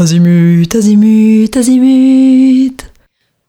[0.00, 2.90] Azimut, azimut, azimut.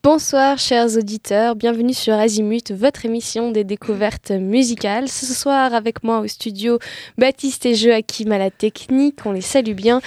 [0.04, 5.08] Bonsoir chers auditeurs, bienvenue sur Azimut, votre émission des découvertes musicales.
[5.08, 6.78] Ce soir avec moi au studio
[7.18, 10.02] Baptiste et Joachim à la technique, on les salue bien.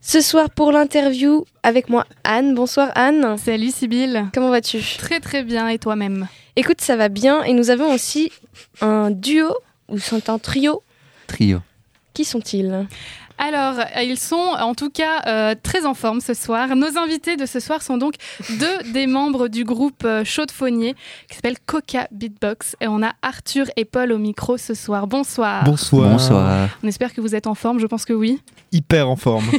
[0.00, 2.54] Ce soir pour l'interview avec moi Anne.
[2.54, 3.36] Bonsoir Anne.
[3.36, 4.26] Salut Sybille.
[4.32, 4.78] Comment vas-tu?
[4.96, 6.28] Très très bien et toi-même?
[6.54, 8.30] Écoute, ça va bien et nous avons aussi
[8.80, 9.48] un duo
[9.88, 10.84] ou sont un trio?
[11.26, 11.58] Trio.
[12.14, 12.86] Qui sont-ils?
[13.42, 16.76] Alors, ils sont en tout cas euh, très en forme ce soir.
[16.76, 18.16] Nos invités de ce soir sont donc
[18.58, 20.94] deux des membres du groupe euh, Chaudefonnier
[21.26, 22.76] qui s'appelle Coca Beatbox.
[22.82, 25.06] Et on a Arthur et Paul au micro ce soir.
[25.06, 25.64] Bonsoir.
[25.64, 26.10] Bonsoir.
[26.10, 26.68] Bonsoir.
[26.84, 28.42] On espère que vous êtes en forme, je pense que oui.
[28.72, 29.50] Hyper en forme.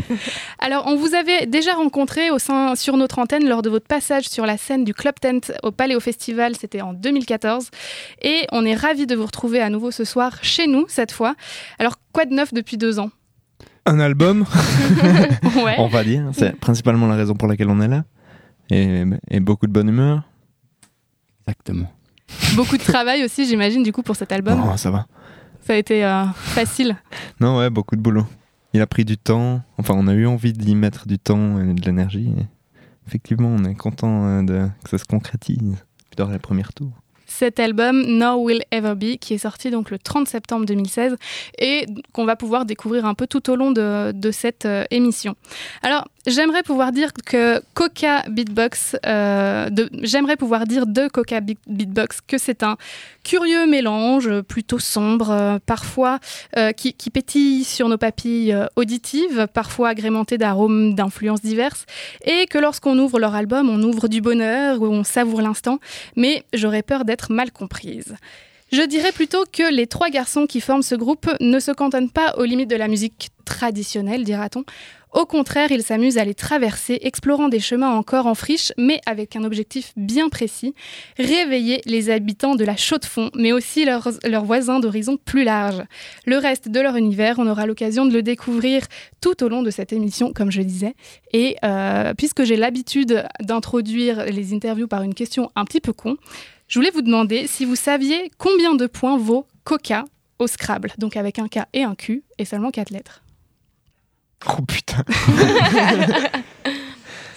[0.58, 4.28] Alors, on vous avait déjà rencontré au sein, sur notre antenne lors de votre passage
[4.28, 7.70] sur la scène du Club Tent au Paléo Festival, c'était en 2014.
[8.20, 11.34] Et on est ravis de vous retrouver à nouveau ce soir chez nous, cette fois.
[11.78, 13.10] Alors, quoi de neuf depuis deux ans?
[13.84, 14.44] Un album,
[15.64, 15.74] Ouais.
[15.78, 16.30] on va dire.
[16.32, 18.04] C'est principalement la raison pour laquelle on est là.
[18.70, 20.22] Et, et beaucoup de bonne humeur.
[21.46, 21.90] Exactement.
[22.54, 24.62] Beaucoup de travail aussi, j'imagine, du coup, pour cet album.
[24.72, 25.06] Oh, ça va.
[25.66, 26.96] Ça a été euh, facile.
[27.40, 28.26] Non, ouais, beaucoup de boulot.
[28.72, 29.60] Il a pris du temps.
[29.78, 32.32] Enfin, on a eu envie d'y mettre du temps et de l'énergie.
[33.06, 35.58] Effectivement, on est content euh, de, que ça se concrétise.
[36.10, 36.92] Puis dans les premiers tours.
[37.42, 41.16] Cet album, No Will Ever Be, qui est sorti donc le 30 septembre 2016
[41.58, 45.34] et qu'on va pouvoir découvrir un peu tout au long de, de cette euh, émission.
[45.82, 49.68] Alors, j'aimerais pouvoir dire que Coca Beatbox, euh,
[50.02, 52.76] j'aimerais pouvoir dire de Coca Beat- Beatbox que c'est un
[53.24, 56.18] curieux mélange plutôt sombre, euh, parfois
[56.56, 61.84] euh, qui, pétille sur nos papilles auditives, parfois agrémenté d'arômes d'influences diverses,
[62.24, 65.78] et que lorsqu'on ouvre leur album, on ouvre du bonheur, où on savoure l'instant,
[66.16, 68.14] mais j'aurais peur d'être mal comprise.
[68.72, 72.34] Je dirais plutôt que les trois garçons qui forment ce groupe ne se cantonnent pas
[72.38, 74.64] aux limites de la musique traditionnelle, dira-t-on.
[75.12, 79.36] Au contraire, ils s'amusent à les traverser, explorant des chemins encore en friche, mais avec
[79.36, 80.74] un objectif bien précis,
[81.18, 84.08] réveiller les habitants de la Chaux-de-Fonds, mais aussi leurs,
[84.44, 85.82] voisins d'horizons plus larges.
[86.24, 88.84] Le reste de leur univers, on aura l'occasion de le découvrir
[89.20, 90.94] tout au long de cette émission, comme je disais.
[91.34, 96.16] Et euh, puisque j'ai l'habitude d'introduire les interviews par une question un petit peu con,
[96.68, 100.06] je voulais vous demander si vous saviez combien de points vaut Coca
[100.38, 103.21] au Scrabble, donc avec un K et un Q, et seulement quatre lettres.
[104.48, 105.04] Oh putain.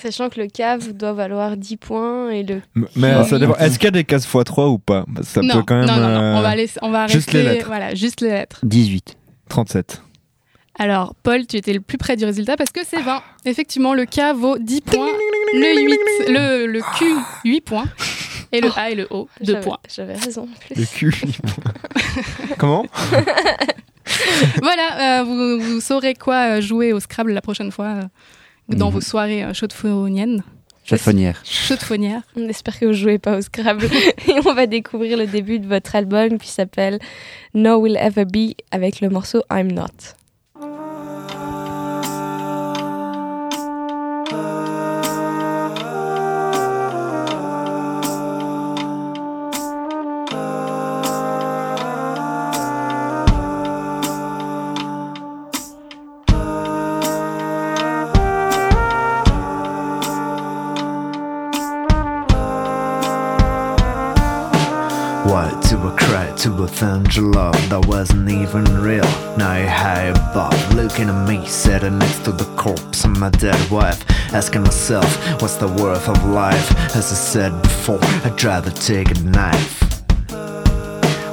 [0.02, 2.62] Sachant que le cave doit valoir 10 points et le
[2.96, 3.56] Mais ça dépend.
[3.56, 5.06] Est-ce qu'il y a des cases x3 ou pas?
[5.24, 5.88] Ça non, peut quand même.
[5.88, 7.68] non, non, non, euh, on va, laisser, on va juste rester, les lettres.
[7.68, 8.60] Voilà, juste les lettres.
[8.64, 9.18] 18.
[9.50, 10.02] 37.
[10.78, 13.24] Alors, Paul, tu étais le plus près du résultat parce que c'est 20.
[13.46, 15.08] Effectivement, le K vaut 10 points,
[15.54, 17.06] le, 8, le, le Q
[17.46, 17.86] 8 points,
[18.52, 19.80] et le A et le O 2 J'avais- points.
[19.96, 20.44] J'avais raison.
[20.44, 20.76] en plus.
[20.82, 21.16] Le cul.
[22.60, 22.86] Comment?
[24.62, 28.04] Voilà, euh, vous, vous saurez quoi euh, jouer au Scrabble la prochaine fois euh,
[28.70, 28.94] dans Mhm.
[28.94, 30.44] vos soirées euh, chaudefonniennes,
[30.86, 31.42] Chaufonnière.
[31.44, 32.22] chaudefonnières.
[32.36, 33.86] On espère que vous jouez pas au Scrabble.
[34.28, 37.00] et on va découvrir le début de votre album qui s'appelle
[37.54, 39.88] No Will Ever Be avec le morceau I'm Not.
[67.16, 69.04] Thunder love that wasn't even real?
[69.38, 73.72] Now you're high above, looking at me, sitting next to the corpse of my dead
[73.72, 74.04] wife.
[74.34, 76.72] Asking myself, what's the worth of life?
[76.96, 79.82] As I said before, I'd rather take a knife.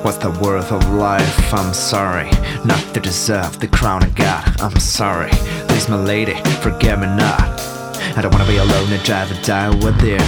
[0.04, 1.54] What's the worth of life?
[1.54, 2.30] I'm sorry,
[2.64, 4.60] not to deserve the crown I got.
[4.60, 5.30] I'm sorry,
[5.68, 7.81] please, my lady, forget me not.
[8.16, 10.18] I don't wanna be alone, I'd rather die with you.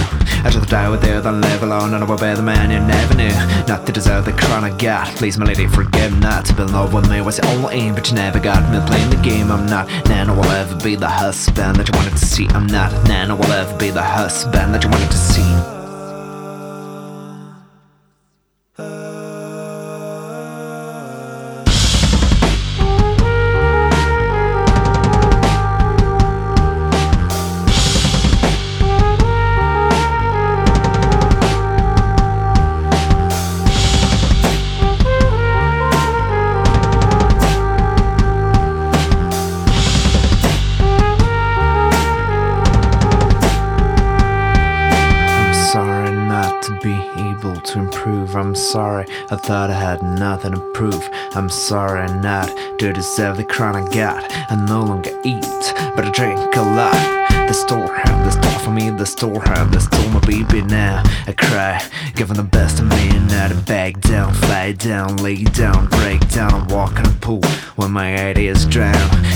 [0.43, 2.79] I'd rather die with you than live alone, and I will be the man you
[2.79, 3.33] never knew.
[3.67, 5.07] Not to deserve the crown I got.
[5.15, 7.21] Please, my lady, forgive me not to be in love with me.
[7.21, 9.51] Was the only aim, but you never got me playing the game.
[9.51, 9.87] I'm not.
[10.07, 12.47] Nana will ever be the husband that you wanted to see.
[12.49, 12.91] I'm not.
[13.07, 15.84] Nana will ever be the husband that you wanted to see.
[49.31, 51.09] I thought I had nothing to prove.
[51.33, 52.49] I'm sorry, I not
[52.79, 54.23] to deserve the crown I got.
[54.51, 57.34] I no longer eat, but I drink a lot.
[57.47, 61.01] The store have the store for me, the store have the store my baby now.
[61.25, 61.81] I cry,
[62.15, 66.67] giving the best of me, now to back down, fly down, lay down, break down,
[66.67, 67.41] walk in a pool
[67.75, 68.93] when my ideas drown.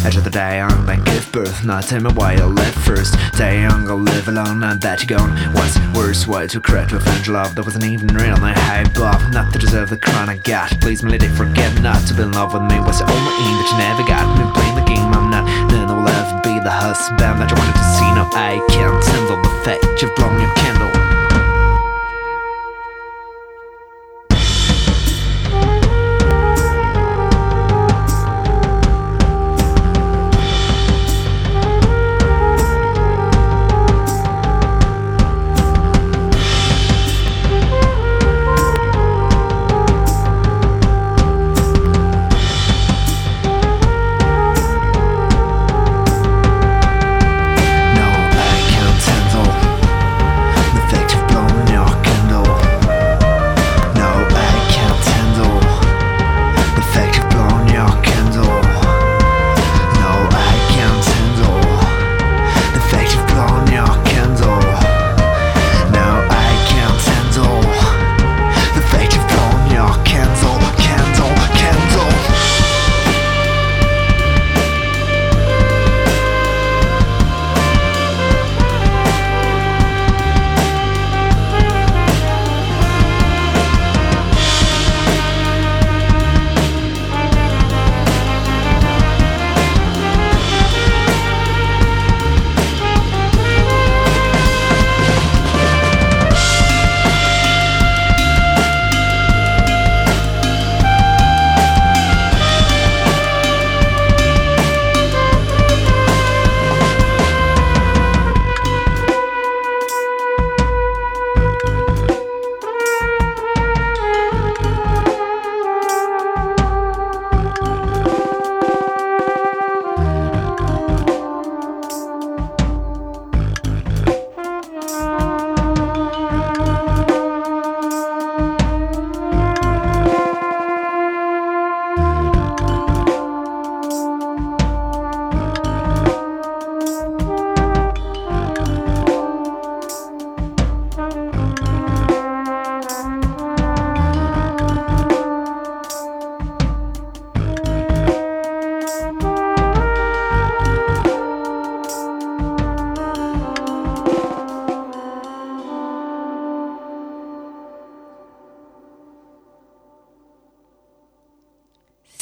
[0.10, 1.64] The day young, then give birth.
[1.64, 3.16] Now tell me why you left first.
[3.38, 5.32] Die young, I'll live alone, now that you're gone.
[5.54, 8.36] What's worse, why to correct revenge love that wasn't even real?
[8.36, 10.70] I hype up, not to deserve the crown I got.
[10.82, 12.80] Please, my lady, forget not to be in love with me.
[12.82, 15.79] Was the only aim that you never got me playing the game I'm not.
[16.60, 18.10] The husband that you wanted to see.
[18.16, 21.09] No, I can't handle the fact you've blown your candle.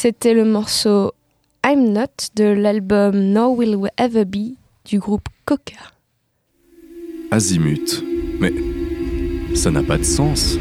[0.08, 1.12] C'était le morceau
[1.66, 4.56] I'm Not de l'album No Will We Ever Be
[4.86, 5.76] du groupe Coca.
[7.30, 8.06] Azimut.
[8.40, 8.54] Mais
[9.54, 10.58] ça n'a pas de sens.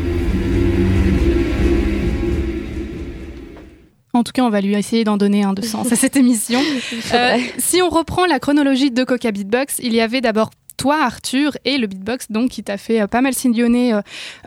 [4.13, 6.61] En tout cas, on va lui essayer d'en donner un de sens à cette émission.
[7.15, 11.53] Euh, si on reprend la chronologie de Coca Beatbox, il y avait d'abord toi, Arthur,
[11.65, 14.01] et le beatbox donc qui t'a fait euh, pas mal sillonner euh,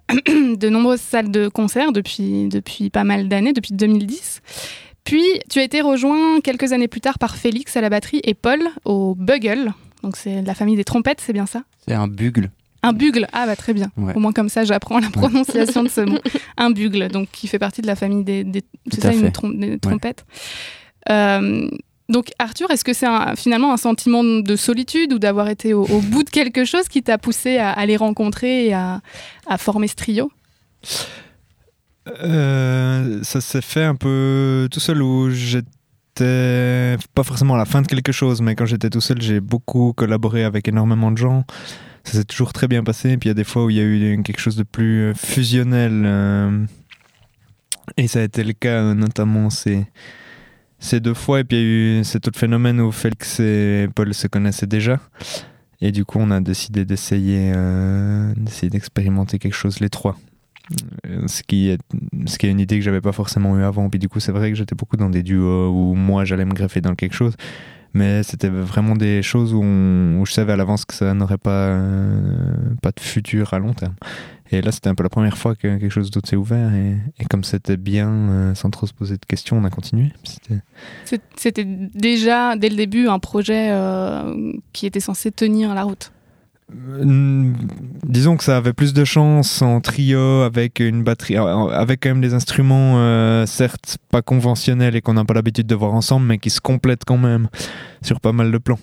[0.56, 4.42] de nombreuses salles de concert depuis, depuis pas mal d'années, depuis 2010.
[5.10, 8.34] Puis tu as été rejoint quelques années plus tard par Félix à la batterie et
[8.34, 9.74] Paul au bugle.
[10.04, 11.64] Donc c'est la famille des trompettes, c'est bien ça?
[11.88, 12.52] C'est un bugle.
[12.84, 13.92] Un bugle, ah bah très bien.
[13.98, 14.14] Ouais.
[14.16, 16.18] Au moins comme ça, j'apprends la prononciation de ce mot.
[16.58, 19.14] Un bugle, donc qui fait partie de la famille des, des, c'est Tout ça, à
[19.14, 19.32] une fait.
[19.32, 20.26] trom- des trompettes?
[21.10, 21.70] Euh,
[22.08, 26.00] donc Arthur, est-ce que c'est finalement un sentiment de solitude ou d'avoir été au, au
[26.00, 29.02] bout de quelque chose qui t'a poussé à, à les rencontrer et à,
[29.48, 30.32] à former ce trio?
[32.22, 37.82] Euh, ça s'est fait un peu tout seul où j'étais pas forcément à la fin
[37.82, 41.46] de quelque chose, mais quand j'étais tout seul, j'ai beaucoup collaboré avec énormément de gens.
[42.04, 43.18] Ça s'est toujours très bien passé.
[43.18, 45.14] Puis il y a des fois où il y a eu quelque chose de plus
[45.16, 46.04] fusionnel.
[46.06, 46.66] euh,
[47.98, 49.86] et ça a été le cas euh, notamment ces,
[50.80, 51.42] ces deux fois.
[51.42, 54.68] Et puis il y a eu cet autre phénomène où Félix et Paul se connaissaient
[54.68, 55.00] déjà.
[55.82, 60.18] Et du coup, on a décidé d'essayer euh, d'expérimenter quelque chose les trois.
[61.08, 61.80] Euh, ce qui est
[62.28, 63.90] ce qui est une idée que j'avais pas forcément eu avant.
[63.90, 66.54] Puis du coup c'est vrai que j'étais beaucoup dans des duos où moi j'allais me
[66.54, 67.36] greffer dans quelque chose.
[67.96, 72.76] Mais c'était vraiment des choses où, je savais à l'avance que ça n'aurait pas euh,
[72.84, 73.96] pas de futur à long terme.
[74.52, 76.72] Et là c'était un peu la première fois que quelque chose d'autre s'est ouvert.
[76.74, 80.12] Et, comme c'était bien euh, sans trop se poser de questions on a continué.
[81.36, 83.74] C'était- déjà dès le début un projet
[84.72, 86.12] qui était censé tenir la route.
[86.72, 87.54] Euh,
[88.04, 92.10] disons que ça avait plus de chance en trio avec une batterie, euh, avec quand
[92.10, 96.28] même des instruments euh, certes pas conventionnels et qu'on n'a pas l'habitude de voir ensemble,
[96.28, 97.50] mais qui se complètent quand même
[98.02, 98.80] sur pas mal de plans.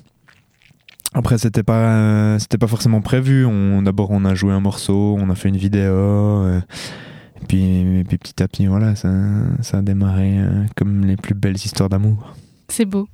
[1.15, 3.47] Après, c'était pas, c'était pas forcément prévu.
[3.47, 8.05] On, d'abord, on a joué un morceau, on a fait une vidéo, et puis, et
[8.05, 9.09] puis petit à petit, voilà, ça,
[9.63, 10.37] ça a démarré
[10.75, 12.35] comme les plus belles histoires d'amour.
[12.69, 13.09] C'est beau.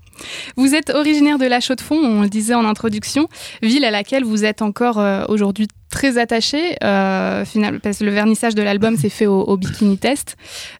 [0.56, 3.28] Vous êtes originaire de La Chaux-de-Fonds, on le disait en introduction,
[3.62, 6.76] ville à laquelle vous êtes encore euh, aujourd'hui très attaché.
[6.82, 7.44] Euh,
[7.82, 10.36] parce que le vernissage de l'album s'est fait au, Bikini Test.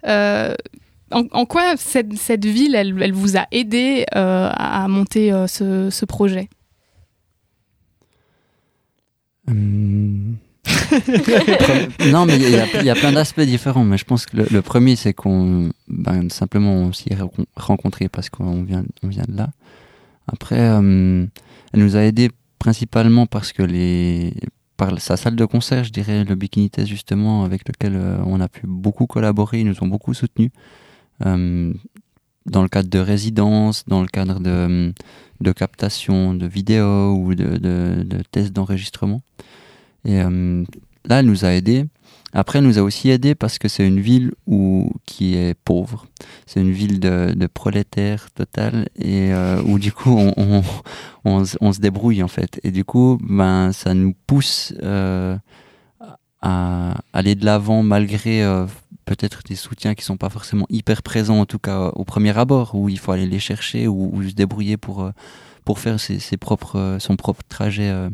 [0.07, 0.55] Euh,
[1.11, 6.49] en, quoi cette, ville, elle, vous a aidé à monter ce, ce projet?
[9.49, 10.37] Hum.
[12.11, 13.85] Non, mais il y, a- plein d'aspects différents.
[13.85, 17.19] Mais je pense que le, premier, c'est qu'on ben, simplement s'y est
[17.57, 19.51] rencontrés parce qu'on vient, on vient de là.
[20.27, 21.29] Après, hum,
[21.73, 24.35] elle nous a aidés principalement parce que les
[24.77, 28.41] par sa salle de concert, je dirais le Bikini Test justement, avec lequel euh, on
[28.41, 30.51] a pu beaucoup collaborer, ils nous ont beaucoup soutenus.
[31.25, 31.75] Hum,
[32.47, 34.93] dans le cadre de résidences, dans le cadre de,
[35.41, 39.23] de captation de vidéos ou de tests d'enregistrement.
[40.05, 40.65] Et euh,
[41.05, 41.87] là, elle nous a aidés.
[42.35, 46.07] Après, elle nous a aussi aidés parce que c'est une ville où, qui est pauvre.
[46.47, 50.63] C'est une ville de, de prolétaires total et euh, où du coup, on, on,
[51.61, 52.59] on, se- débrouille en fait.
[52.63, 55.37] Et du coup, ben, ça nous pousse euh,
[56.41, 58.67] à aller de l'avant malgré euh,
[59.05, 62.75] peut-être des soutiens qui sont pas forcément hyper présents, en tout cas au premier abord,
[62.75, 65.11] où il faut aller les chercher ou, se débrouiller pour, euh,
[65.67, 68.09] pour faire ses, ses propres, son propre trajet euh,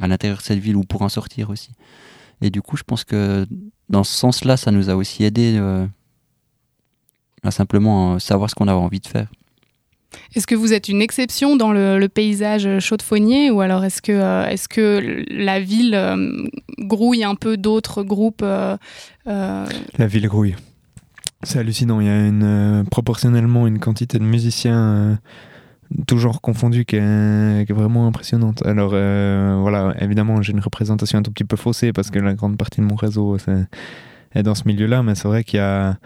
[0.00, 1.70] à l'intérieur de cette ville ou pour en sortir aussi.
[2.40, 3.46] Et du coup, je pense que
[3.88, 5.86] dans ce sens-là, ça nous a aussi aidé euh,
[7.42, 9.28] à simplement euh, savoir ce qu'on avait envie de faire.
[10.34, 14.12] Est-ce que vous êtes une exception dans le, le paysage chaudefonnier ou alors est-ce que,
[14.12, 16.46] euh, est-ce que la ville euh,
[16.78, 18.76] grouille un peu d'autres groupes euh,
[19.26, 19.66] euh,
[19.98, 20.56] La ville grouille.
[21.42, 22.00] C'est hallucinant.
[22.00, 25.18] Il y a une, euh, proportionnellement une quantité de musiciens,
[26.06, 28.64] tout genre confondus, qui est, vraiment impressionnante.
[28.66, 32.34] Alors euh, voilà, évidemment, j'ai une représentation un tout petit peu faussée parce que la
[32.34, 33.36] grande partie de mon réseau
[34.34, 35.96] est dans ce milieu-là, mais c'est vrai qu'il y a.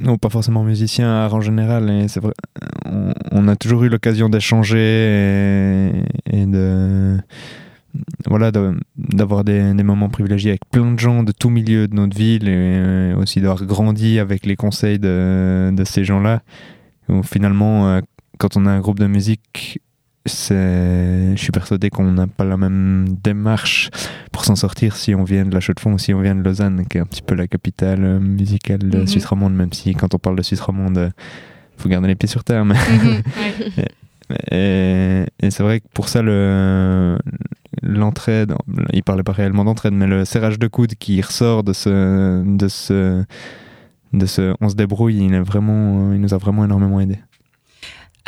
[0.00, 2.32] Non, pas forcément musiciens, art en général, et vrai,
[3.32, 5.90] on, a toujours eu l'occasion d'échanger
[6.26, 7.16] et, de
[8.28, 8.52] voilà
[8.96, 12.48] d'avoir des, des moments privilégiés avec plein de gens de tout milieu de notre ville
[12.48, 16.42] et euh, aussi d'avoir grandi avec les conseils de, de ces gens-là
[17.08, 18.00] où finalement euh,
[18.38, 19.80] quand on a un groupe de musique
[20.26, 23.88] je suis persuadé qu'on n'a pas la même démarche
[24.30, 26.84] pour s'en sortir si on vient de la Chaux-de-Fonds ou si on vient de Lausanne
[26.86, 29.06] qui est un petit peu la capitale euh, musicale de Mhm.
[29.06, 31.10] Suisse romande même si quand on parle de Suisse romande euh,
[31.78, 33.22] faut garder les pieds sur terre mais mhm,
[33.78, 33.88] ouais.
[34.50, 37.18] et, et c'est vrai que pour ça, le,
[37.82, 38.54] l'entraide,
[38.92, 42.68] il parlait pas réellement d'entraide, mais le serrage de coude qui ressort de ce, de
[42.68, 43.24] ce,
[44.12, 47.16] de ce, on se débrouille, il est vraiment, il nous a vraiment énormément aidé.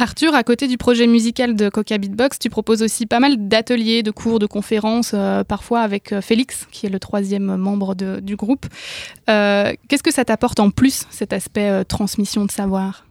[0.01, 4.03] Arthur, à côté du projet musical de Coca Beatbox, tu proposes aussi pas mal d'ateliers,
[4.03, 8.21] de cours, de conférences, euh, parfois avec euh, Félix, qui est le troisième membre de-
[8.21, 8.67] du groupe.
[9.29, 13.05] Euh, Qu'est-ce que ça t'apporte en plus, cet aspect euh, transmission de savoir?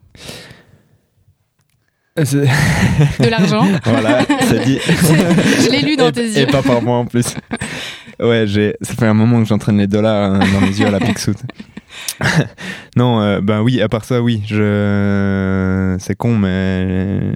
[2.17, 4.77] De l'argent voilà, c'est dit.
[4.87, 6.47] Je l'ai lu dans et, tes Et yeux.
[6.47, 7.33] pas par moi en plus.
[8.19, 10.91] Ouais, j'ai, ça fait un moment que j'entraîne les dollars hein, dans mes yeux à
[10.91, 11.35] la Pixout.
[12.95, 17.33] Non, euh, ben oui, à part ça, oui, je, c'est con, mais euh,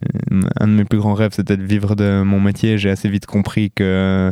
[0.60, 2.78] un de mes plus grands rêves, c'était de vivre de mon métier.
[2.78, 4.32] J'ai assez vite compris que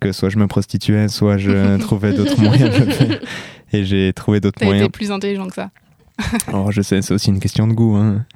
[0.00, 3.20] que soit je me prostituais, soit je trouvais d'autres moyens de faire.
[3.72, 4.84] Et j'ai trouvé d'autres T'as moyens.
[4.86, 5.70] été plus intelligent que ça.
[6.54, 7.96] Oh, je sais, c'est aussi une question de goût.
[7.96, 8.24] Hein.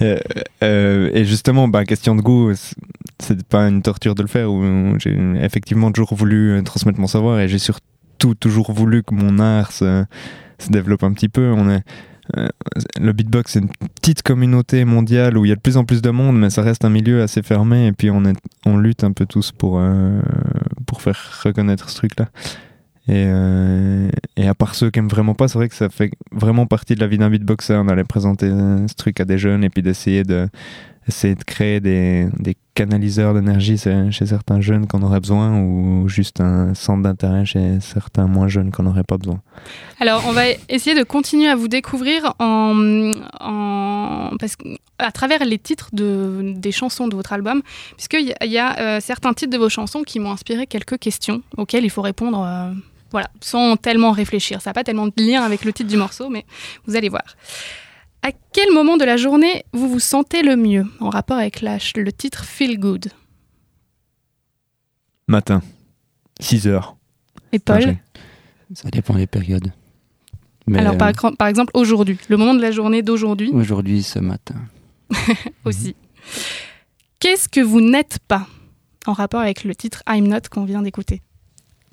[0.00, 0.18] Euh,
[0.62, 4.50] euh, et justement, bah, question de goût, c'est- pas une torture de le faire.
[4.52, 7.80] Où j'ai effectivement toujours voulu transmettre mon savoir et j'ai surtout
[8.18, 10.04] toujours voulu que mon art se,
[10.70, 11.52] développe un petit peu.
[11.52, 11.82] On est,
[12.36, 12.48] euh,
[13.00, 13.70] le beatbox, c'est une
[14.00, 16.62] petite communauté mondiale où il y a de plus en plus de monde, mais ça
[16.62, 17.86] reste un milieu assez fermé.
[17.86, 18.22] Et puis on,
[18.66, 20.20] on lutte un peu tous pour, euh,
[20.86, 22.28] pour faire reconnaître ce truc-là.
[23.08, 26.10] Et, euh, et à part ceux qui aiment vraiment pas, c'est vrai que ça fait
[26.30, 29.64] vraiment partie de la vie d'un beatboxer d'aller présenter euh, ce truc à des jeunes
[29.64, 30.46] et puis d'essayer de,
[31.08, 36.40] essayer de créer des, des canaliseurs d'énergie chez certains jeunes qu'on aurait besoin ou juste
[36.40, 39.40] un centre d'intérêt chez certains moins jeunes qu'on n'aurait pas besoin?
[39.98, 44.56] Alors, on va essayer de continuer à vous découvrir en, parce
[45.00, 47.62] à travers les titres de, des chansons de votre album,
[47.96, 50.98] puisqu'il y a, y a, euh, certains titres de vos chansons qui m'ont inspiré quelques
[50.98, 52.72] questions auxquelles il faut répondre euh,
[53.10, 54.60] voilà, sans tellement réfléchir.
[54.60, 56.44] Ça n'a pas tellement de lien avec le titre du morceau, mais
[56.86, 57.24] vous allez voir.
[58.22, 61.78] À quel moment de la journée vous vous sentez le mieux en rapport avec la-
[61.96, 63.08] le titre Feel Good?
[65.28, 65.62] Matin.
[66.40, 66.96] 6 heures.
[67.52, 67.96] Et Paul?
[68.74, 69.72] Ça dépend des périodes.
[70.66, 73.50] Mais Alors, par, euh, par exemple, aujourd'hui, le moment de la journée d'aujourd'hui?
[73.52, 74.56] Aujourd'hui, ce matin.
[75.64, 75.96] aussi.
[77.20, 78.46] Qu'est-ce que vous n'êtes pas
[79.06, 81.22] en rapport avec le titre I'm Not qu'on vient d'écouter?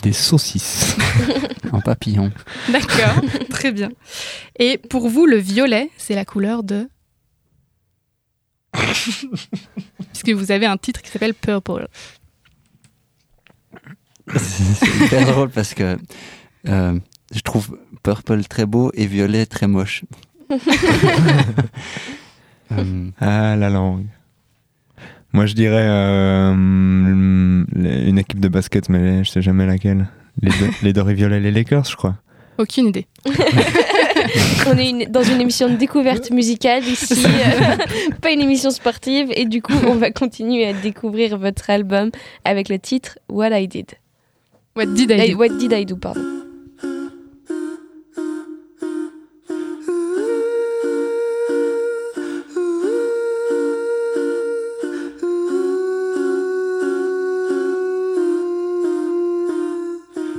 [0.06, 0.96] Des saucisses.
[1.72, 2.32] En papillon.
[2.72, 3.90] D'accord, très bien.
[4.60, 6.88] Et pour vous, le violet, c'est la couleur de.
[10.14, 11.88] Puisque vous avez un titre qui s'appelle Purple.
[14.38, 15.98] C'est hyper drôle parce que
[16.70, 17.00] euh,
[17.34, 20.04] je trouve purple très beau et violet très moche.
[22.72, 24.06] Euh, Ah, la langue.
[25.36, 30.08] Moi, je dirais euh, une équipe de basket, mais je sais jamais laquelle.
[30.42, 32.16] Les, Do- les Doré Violet, les Lakers, je crois.
[32.58, 33.06] Aucune idée.
[34.68, 37.76] On est une- dans une émission de découverte musicale ici, euh,
[38.22, 39.28] pas une émission sportive.
[39.36, 42.10] Et du coup, on va continuer à découvrir votre album
[42.46, 43.92] avec le titre What I Did.
[44.76, 45.38] What did I do?
[45.38, 46.22] What Did I Do, pardon.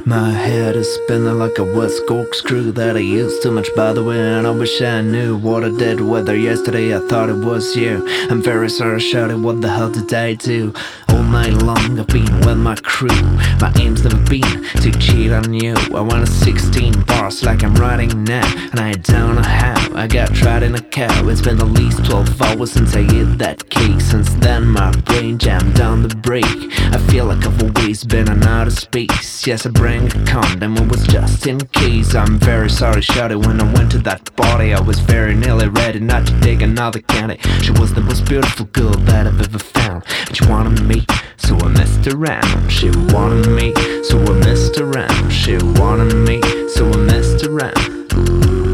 [0.08, 4.04] My head is spinning like a West corkscrew that I used too much by the
[4.04, 6.96] way And I wish I knew what I did Whether yesterday.
[6.96, 8.06] I thought it was you.
[8.30, 10.72] I'm very sorry shouted what the hell did I do?
[11.08, 13.20] All night long I've been with my crew.
[13.60, 15.75] My aim's never been to cheat on you.
[15.92, 20.62] I wanted 16 bars like I'm writing now And I don't how I got tried
[20.62, 23.98] in a cow It's been at least 12 hours since I ate that cake.
[24.02, 26.44] Since then my brain jammed on the brake.
[26.92, 29.46] I feel like I've always been in outer space.
[29.46, 32.14] Yes I bring a condom it was just in case.
[32.14, 34.74] I'm very sorry shouted when I went to that party.
[34.74, 37.38] I was very nearly ready not to take another candy.
[37.62, 40.04] She was the most beautiful girl that I've ever found.
[40.26, 41.06] But she wanted me
[41.38, 42.68] so I messed around.
[42.70, 43.72] She wanted me
[44.04, 45.30] so I messed around.
[45.30, 48.65] She wanted me so I messed around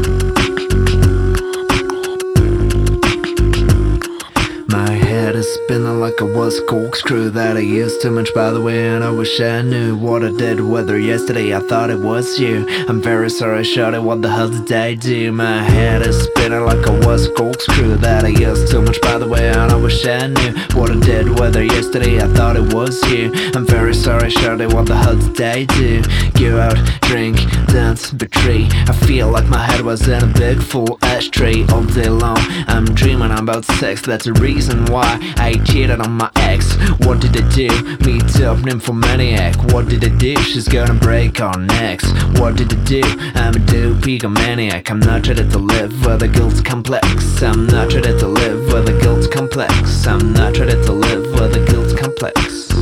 [5.33, 8.87] head is spinning like a was corkscrew that I used too much by the way
[8.89, 12.67] And I wish I knew what I did Whether yesterday I thought it was you.
[12.87, 15.31] I'm very sorry it, what the hell did I do?
[15.31, 19.27] My head is spinning like a was corkscrew that I used too much by the
[19.27, 23.01] way And I wish I knew what I did Whether yesterday I thought it was
[23.11, 23.31] you.
[23.55, 26.03] I'm very sorry it, what the hell did I do?
[26.39, 28.67] Go out, drink, dance, betray.
[28.87, 32.37] I feel like my head was in a big full ashtray all day long.
[32.67, 36.75] I'm dreaming about sex, that's the reason why I cheated on my ex.
[37.05, 37.69] What did I do?
[38.05, 39.55] Meet up nymphomaniac.
[39.73, 40.35] What did I do?
[40.37, 42.11] She's gonna break our necks.
[42.39, 43.01] What did I do?
[43.35, 44.89] I'm a dope maniac.
[44.89, 47.41] I'm not ready to live with a guilt complex.
[47.41, 50.07] I'm not ready to live with a guilt complex.
[50.07, 52.72] I'm not ready to live with a guilt complex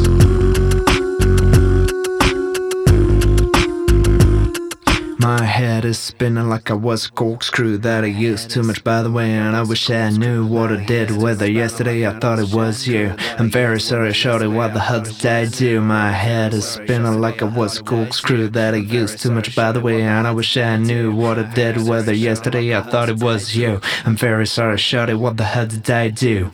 [5.22, 9.04] My head is spinning like I was a corkscrew that I used too much by
[9.04, 12.52] the way And I wish I knew what I did Whether yesterday I thought it
[12.52, 13.16] was you.
[13.38, 15.80] I'm very sorry shorty what the hell did I do.
[15.80, 19.72] My head is spinning like I was a corkscrew that I used too much by
[19.72, 23.22] the way And I wish I knew what I did Whether yesterday I thought it
[23.22, 23.80] was you.
[24.06, 26.50] I'm very sorry shorty what the hell did I do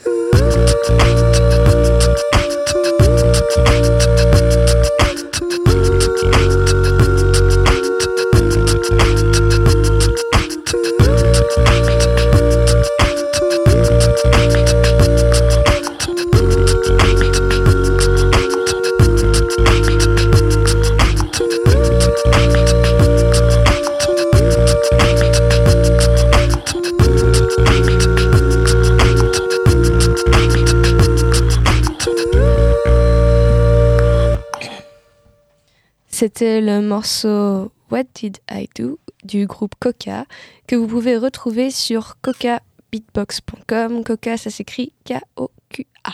[36.98, 40.26] morceau What Did I Do du groupe Coca
[40.66, 44.04] que vous pouvez retrouver sur cocabeatbox.com.
[44.04, 46.14] Coca, ça s'écrit K-O-Q-A.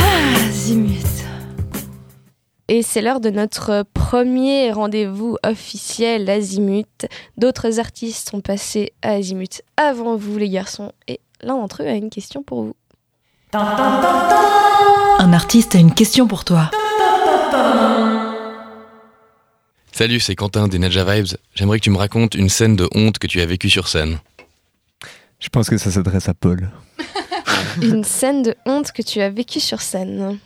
[0.00, 1.06] Ah, zimut.
[2.66, 7.06] Et c'est l'heure de notre premier rendez-vous officiel Azimut.
[7.36, 11.94] D'autres artistes sont passés à Azimut avant vous, les garçons, et l'un d'entre eux a
[11.94, 12.74] une question pour vous.
[13.52, 16.72] Un artiste a une question pour toi.
[20.00, 21.36] Salut, c'est Quentin des Ninja Vibes.
[21.54, 24.16] J'aimerais que tu me racontes une scène de honte que tu as vécue sur scène.
[25.38, 26.70] Je pense que ça s'adresse à Paul.
[27.82, 30.38] Une scène de honte que tu as vécue sur scène.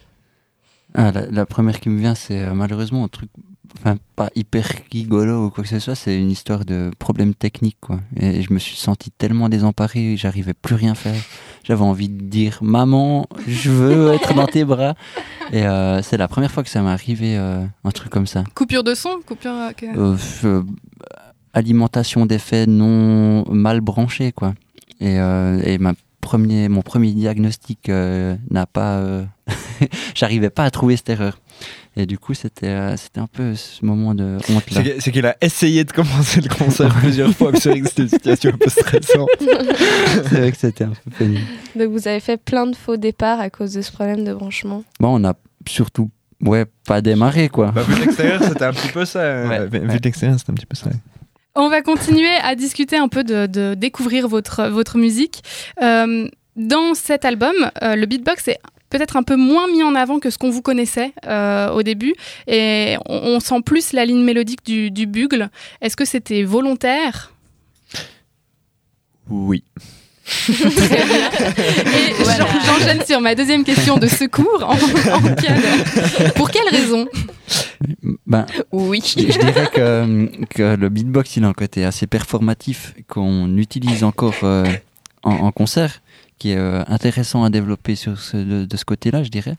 [0.92, 3.30] Ah, la, la première qui me vient, c'est euh, malheureusement un truc,
[3.78, 7.78] enfin pas hyper rigolo ou quoi que ce soit, c'est une histoire de problème technique
[7.80, 8.00] quoi.
[8.16, 11.22] Et je me suis senti tellement désemparé, j'arrivais plus rien faire.
[11.64, 14.94] J'avais envie de dire maman, je veux être dans tes bras.
[15.52, 18.44] Et euh, c'est la première fois que ça m'est arrivé euh, un truc comme ça.
[18.54, 19.50] Coupure de son Coupure.
[19.52, 20.62] euh, Euh, euh,
[21.52, 24.54] alimentation d'effets non mal branchés quoi.
[25.00, 29.24] Et, euh, et ma premier, mon premier diagnostic euh, n'a pas, euh,
[30.14, 31.38] j'arrivais pas à trouver cette erreur.
[31.96, 34.82] Et du coup c'était euh, c'était un peu ce moment de honte là.
[34.98, 38.02] C'est qu'il a essayé de commencer le concert plusieurs fois, mais c'est vrai que c'était
[38.02, 39.28] une situation un peu stressante.
[39.40, 41.40] C'est vrai que c'était un peu pénible.
[41.76, 44.82] Donc vous avez fait plein de faux départs à cause de ce problème de branchement.
[44.98, 45.34] Bon, on a
[45.68, 46.10] surtout
[46.42, 47.70] ouais pas démarré quoi.
[47.70, 49.20] Bah, vu de l'extérieur, c'était un petit peu ça.
[49.20, 49.66] euh, Ouais.
[49.68, 49.98] vu Ouais.
[49.98, 50.90] de l'extérieur, c'était un petit peu ça.
[51.54, 55.44] On va continuer à discuter un peu de, de découvrir votre, votre musique.
[55.80, 56.26] Euh,
[56.56, 58.58] dans cet album, euh, le beatbox est
[58.94, 62.14] peut-être un peu moins mis en avant que ce qu'on vous connaissait euh, au début
[62.46, 65.50] et on, on sent plus la ligne mélodique du, du bugle.
[65.80, 67.32] Est-ce que c'était volontaire?
[69.28, 69.64] Oui.
[70.48, 72.14] Et
[72.66, 74.62] j'enchaîne sur ma deuxième question de secours.
[74.62, 74.74] En,
[75.16, 77.06] en quelle- pour quelle raison?
[78.26, 79.02] Ben, Oui.
[79.04, 84.04] je, je dirais que, que le beatbox il a un côté assez performatif qu'on utilise
[84.04, 84.64] encore euh,
[85.22, 86.00] en, en concert,
[86.38, 89.56] qui est euh, intéressant à développer de, ce côté-là, je dirais.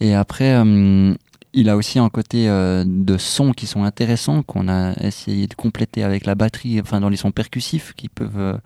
[0.00, 1.14] Et après, euh,
[1.52, 5.54] il a aussi un côté euh, de sons qui sont intéressants, qu'on a essayé de
[5.54, 8.60] compléter avec la batterie, enfin dans les sons percussifs qui peuvent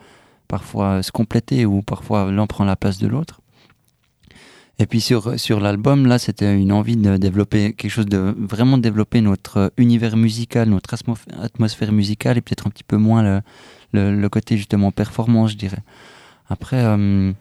[0.49, 3.40] parfois se compléter ou parfois l'un prend la place de l'autre.
[4.79, 8.79] Et puis sur, sur l'album, là, c'était une envie de développer quelque chose de vraiment
[8.79, 10.95] développer notre univers musical, notre
[11.40, 13.42] atmosphère musicale et peut-être un petit peu moins
[13.92, 15.83] le, le côté justement performance, je dirais.
[16.53, 17.33] Après, euh,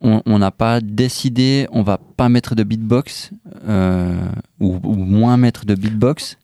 [0.00, 3.30] on n'a pas décidé, on va pas mettre de beatbox
[3.68, 4.16] euh,
[4.60, 6.38] ou, ou moins mettre de beatbox.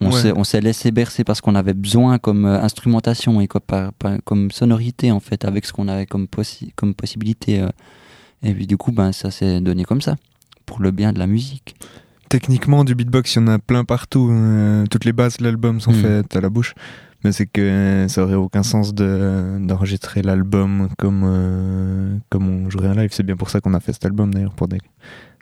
[0.00, 4.50] On s'est- laissé bercer parce qu'on avait besoin comme euh, instrumentation et par- par- comme
[4.52, 7.66] sonorité en fait avec ce qu'on avait comme, possi- comme possibilité.
[8.42, 10.14] et puis du coup, ben, ça s'est donné comme ça
[10.66, 11.74] pour le bien de la musique.
[12.28, 14.28] Techniquement, du beatbox, il y en a plein partout.
[14.30, 16.02] euh, toutes les bases de l'album sont Mm.
[16.02, 16.74] faites à la bouche.
[17.24, 22.88] Mais c'est que ça aurait aucun sens de- d'enregistrer l'album comme, euh, comme on jouerait
[22.88, 23.10] un live.
[23.12, 24.78] C'est bien pour ça qu'on a fait cet album d'ailleurs, pour des-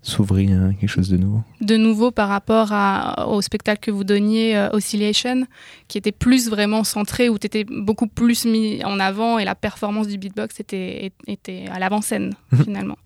[0.03, 1.43] s'ouvrir à quelque chose de nouveau.
[1.61, 5.47] de nouveau par rapport à- au spectacle que vous donniez, euh, Oscillation,
[5.89, 9.57] qui était plus vraiment centré, où tu étais beaucoup plus mis en avant et la
[9.57, 12.35] performance du beatbox était, était à l'avant-scène,
[12.65, 12.97] finalement.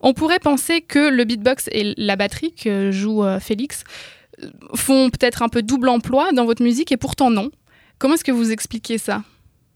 [0.00, 3.84] On pourrait penser que le beatbox et la batterie que joue euh, Félix
[4.74, 7.50] font peut-être un peu double emploi dans votre musique, et pourtant non.
[7.98, 9.22] Comment est-ce que vous expliquez ça?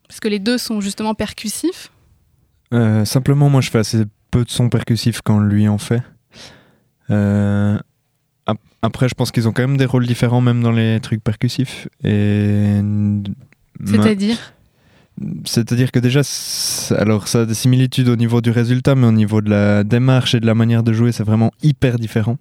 [0.09, 1.91] Parce que les deux sont justement percussifs.
[2.75, 6.03] Euh, simplement, moi, je fais assez peu de sons percussifs quand lui en fait.
[7.11, 7.79] Euh,
[8.47, 11.23] ap- après, je pense qu'ils ont quand même des rôles différents, même dans les trucs
[11.23, 11.89] percussifs.
[12.05, 12.81] Et
[13.85, 14.55] C'est-à-dire?
[15.45, 16.21] C'est-à-dire que déjà,
[16.97, 20.35] alors ça a des similitudes au niveau du résultat, mais au niveau de la démarche
[20.35, 22.39] et de la manière de jouer, c'est vraiment hyper différent.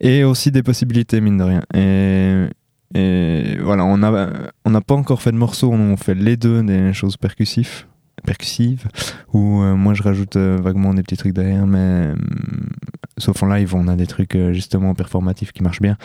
[0.00, 1.62] Et aussi des possibilités, mine de rien.
[1.74, 2.46] Et,
[2.94, 4.30] et voilà, on n'a
[4.64, 7.84] on n'a pas encore fait de morceaux, on fait les deux des choses percussives,
[8.24, 8.88] percussives
[9.34, 12.70] où euh, moi je rajoute euh, vaguement des petits trucs derrière, mais hum,
[13.18, 15.98] sauf en live, on a des trucs euh, justement performatifs qui marchent bien.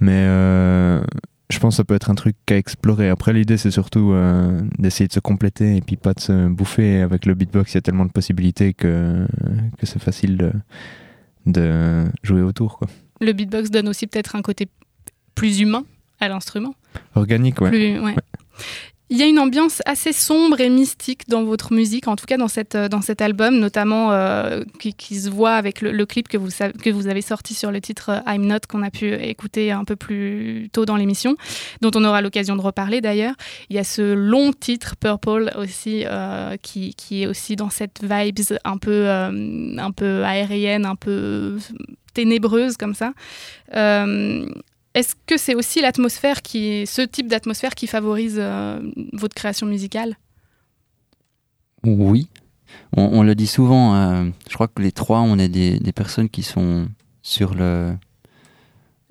[0.00, 1.02] Mais euh,
[1.48, 3.08] je pense que ça peut être un truc à explorer.
[3.08, 4.14] Après, l'idée, c'est surtout
[4.78, 7.00] d'essayer de se compléter et puis pas de se bouffer.
[7.00, 9.26] Avec le beatbox, il y a tellement de possibilités que,
[9.78, 10.52] que c'est facile de,
[11.46, 12.78] de jouer autour.
[12.78, 12.86] Quoi.
[13.20, 14.68] Le beatbox donne aussi peut-être un côté
[15.34, 15.84] plus humain
[16.20, 16.74] à l'instrument.
[17.14, 17.70] Organique, ouais.
[17.70, 18.14] Plus- ouais.
[19.10, 22.36] Il y a une ambiance assez sombre et mystique dans votre musique, en tout cas
[22.36, 26.28] dans, cette, dans cet album, notamment euh, qui, qui se voit avec le, le clip
[26.28, 29.10] que vous, que vous avez sorti sur le titre euh, I'm Not, qu'on a pu
[29.14, 31.36] écouter un peu plus tôt dans l'émission,
[31.80, 33.32] dont on aura l'occasion de reparler d'ailleurs.
[33.70, 38.02] Il y a ce long titre, Purple, aussi, euh, qui, qui est aussi dans cette
[38.02, 41.56] vibes un peu, euh, un peu aérienne, un peu
[42.12, 43.14] ténébreuse comme ça.
[43.74, 44.44] Euh,
[44.94, 48.80] est-ce que c'est aussi l'atmosphère qui, ce type d'atmosphère qui favorise euh,
[49.12, 50.16] votre création musicale?
[51.84, 52.28] Oui,
[52.96, 53.94] on, le dit souvent.
[53.94, 56.88] euh, je crois que les trois, on est des, des personnes qui sont
[57.22, 57.94] sur le,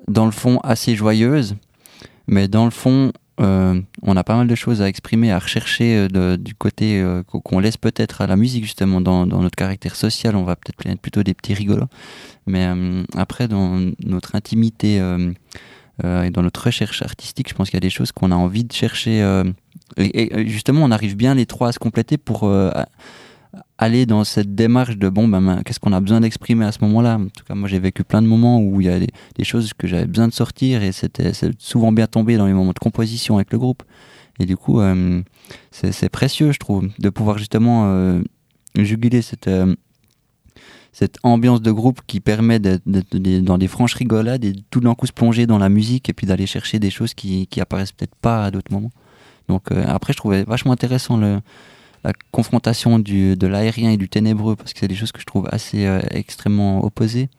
[0.07, 1.55] dans le fond assez joyeuses,
[2.27, 5.95] mais dans le fond, euh, on a pas mal de choses à exprimer, à rechercher
[5.95, 9.55] euh, de- du côté euh, qu'on laisse peut-être à la musique justement dans, dans notre
[9.55, 10.35] caractère social.
[10.35, 11.87] On va peut-être être plutôt des petits rigolos,
[12.47, 15.31] mais euh, après dans notre intimité euh,
[16.03, 18.35] euh, et dans notre recherche artistique, je pense qu'il y a des choses qu'on a
[18.35, 19.19] envie de chercher.
[19.97, 22.49] et, et justement, on arrive bien les trois à se compléter pour
[23.77, 26.79] aller dans cette démarche de bon, ben, ben, qu'est-ce qu'on a besoin d'exprimer à ce
[26.81, 27.17] moment-là?
[27.17, 29.73] En tout cas, moi, j'ai vécu plein de moments où il y a des, choses
[29.73, 33.35] que j'avais besoin de sortir et c'était souvent bien tombé dans les moments de composition
[33.35, 33.83] avec le groupe.
[34.39, 35.21] Et du coup, euh,
[35.71, 38.21] c'est précieux, je trouve, de pouvoir justement euh,
[38.75, 39.75] juguler cette, euh,
[40.91, 45.07] cette ambiance de groupe qui permet d'être dans des franches rigolades et tout d'un coup
[45.07, 48.15] se plonger dans la musique et puis d'aller chercher des choses qui, qui apparaissent peut-être
[48.15, 48.91] pas à d'autres moments.
[49.47, 51.39] Donc après, je trouvais vachement intéressant le,
[52.07, 55.25] la confrontation du, de l'aérien et du ténébreux parce que c'est des choses que je
[55.25, 57.29] trouve assez euh, extrêmement opposées.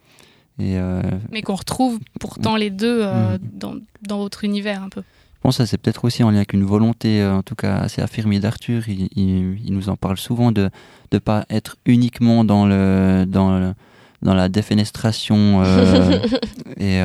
[0.59, 1.01] Et, euh,
[1.31, 3.39] Mais qu'on retrouve pourtant les deux euh, Mhm.
[3.53, 3.75] dans,
[4.07, 5.01] dans votre univers un peu.
[5.01, 7.77] Je pense que ça c'est peut-être aussi en lien avec une volonté, en tout cas
[7.77, 8.89] assez affirmée d'Arthur.
[8.89, 10.69] Il, il- il nous en parle souvent de
[11.13, 13.73] ne pas être uniquement dans, le, dans, le-
[14.21, 15.63] dans la défenestration
[16.77, 16.99] et,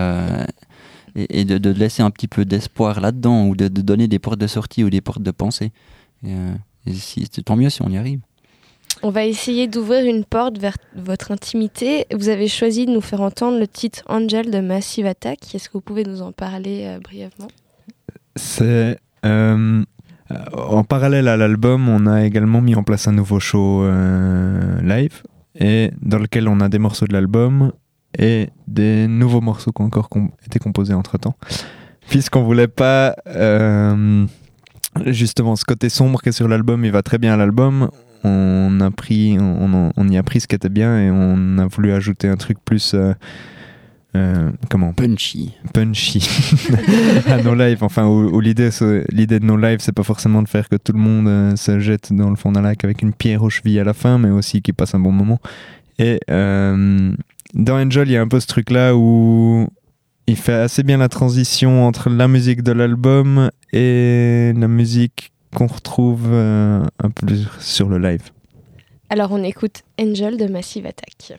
[1.15, 4.19] et, et de, de laisser un petit peu d'espoir là-dedans ou de, de donner des
[4.19, 5.71] portes de sortie ou des portes de pensée.
[6.27, 6.33] Et,
[6.87, 8.21] et si, tant mieux si on y arrive.
[9.03, 12.07] On va essayer d'ouvrir une porte vers votre intimité.
[12.15, 15.55] Vous avez choisi de nous faire entendre le titre Angel de Massive Attack.
[15.55, 17.49] Est-ce que vous pouvez nous en parler euh, brièvement?
[18.37, 18.99] C'est.
[19.27, 19.83] euh,
[20.53, 25.23] en parallèle à l'album, on a également mis en place un nouveau show euh, live
[25.59, 27.73] et dans lequel on a des morceaux de l'album
[28.19, 31.37] et des nouveaux morceaux qui ont encore com- été composés entre temps.
[32.09, 33.17] Puisqu'on voulait pas.
[35.07, 37.91] Justement, ce côté sombre qui est sur l'album, il va très bien à l'album.
[38.23, 41.67] On a pris, on, on y a pris ce qui était bien et on a
[41.67, 42.95] voulu ajouter un truc plus.
[42.95, 43.13] euh,
[44.17, 45.53] euh, comment Punchy.
[45.73, 46.27] punchy
[47.27, 47.83] à nos lives.
[47.83, 48.71] Enfin, où, où l'idée,
[49.11, 51.81] l'idée de nos lives, c'est pas forcément de faire que tout le monde euh, se
[51.81, 54.31] jette dans le fond d'un lac avec une pierre aux chevilles à la fin, mais
[54.31, 55.41] aussi qu'ils passent un bon moment.
[55.99, 59.69] Et dans Angel, il y a un peu ce truc-là où
[60.27, 65.67] il fait assez bien la transition entre la musique de l'album et la musique qu'on
[65.67, 67.27] retrouve euh, un peu
[67.61, 68.31] sur le live.
[69.11, 71.39] Alors on écoute Angel de Massive Attack.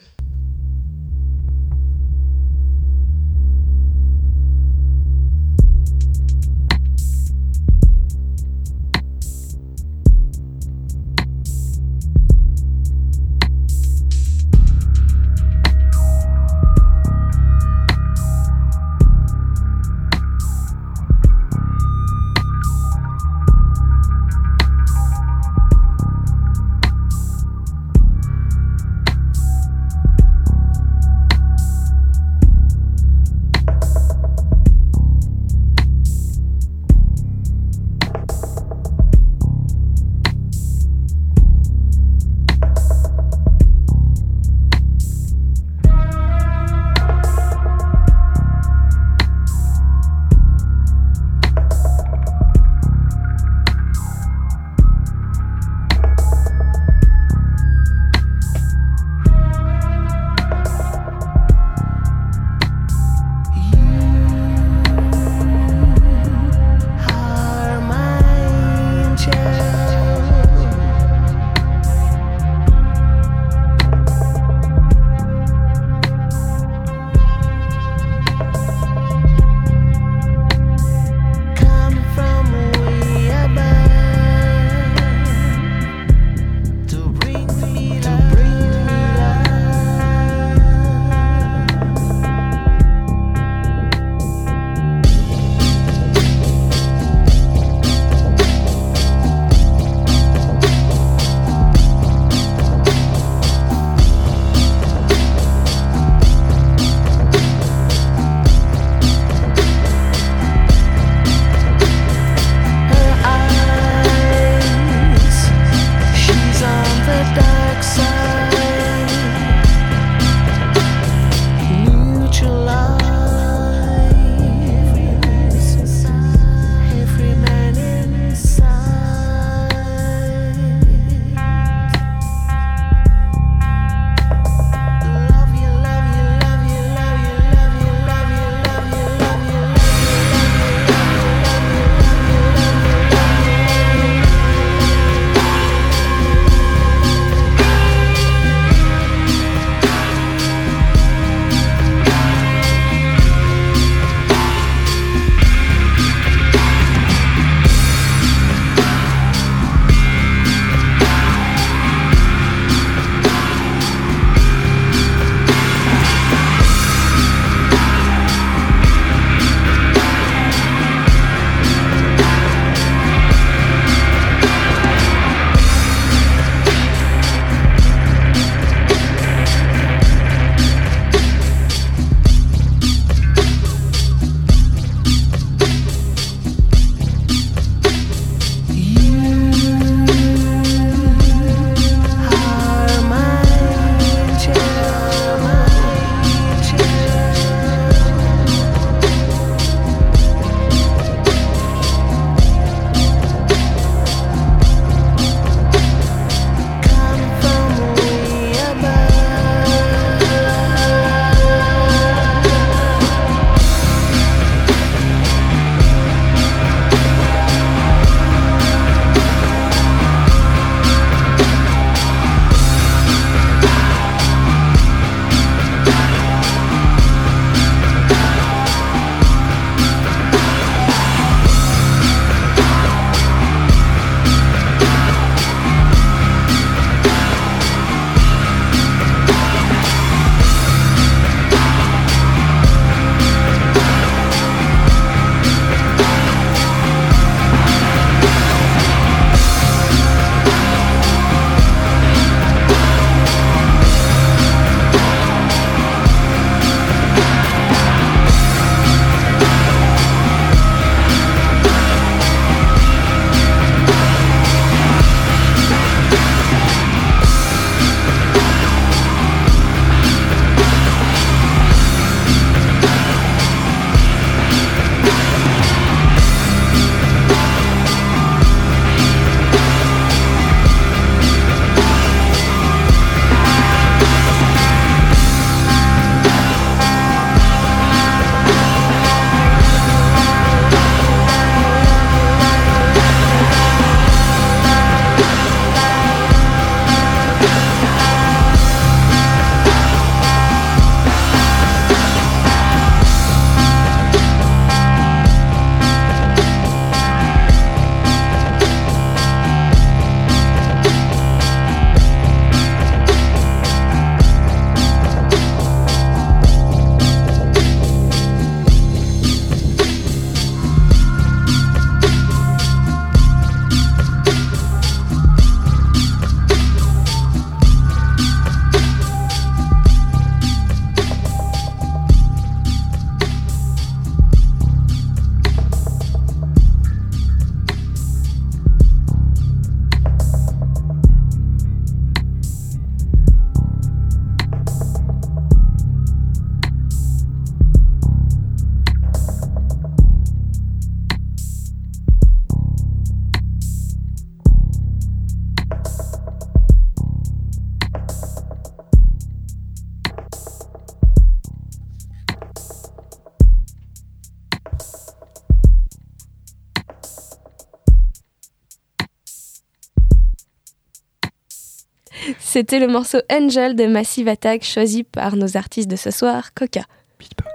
[372.56, 376.84] C'était le morceau Angel de Massive Attack choisi par nos artistes de ce soir, Coca.
[377.20, 377.52] Beatbox.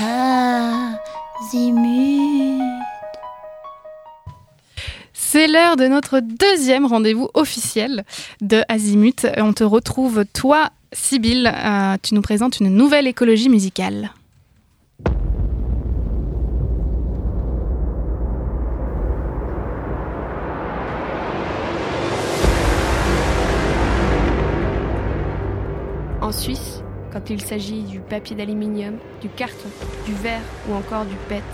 [0.00, 0.96] Ah,
[1.50, 2.62] Zimut.
[5.12, 8.04] C'est l'heure de notre deuxième rendez-vous officiel
[8.40, 9.26] de Azimut.
[9.38, 11.48] On te retrouve, toi, Sybille.
[11.52, 14.12] Euh, tu nous présentes une nouvelle écologie musicale.
[26.34, 29.68] Suisse, quand il s'agit du papier d'aluminium, du carton,
[30.04, 31.44] du verre ou encore du PET,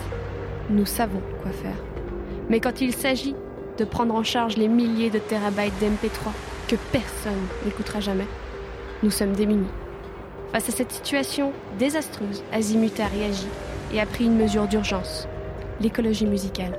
[0.70, 1.76] nous savons quoi faire.
[2.48, 3.36] Mais quand il s'agit
[3.78, 6.30] de prendre en charge les milliers de terabytes d'MP3
[6.66, 8.26] que personne n'écoutera jamais,
[9.02, 9.68] nous sommes démunis.
[10.52, 13.46] Face à cette situation désastreuse, Azimut a réagi
[13.92, 15.28] et a pris une mesure d'urgence,
[15.80, 16.76] l'écologie musicale.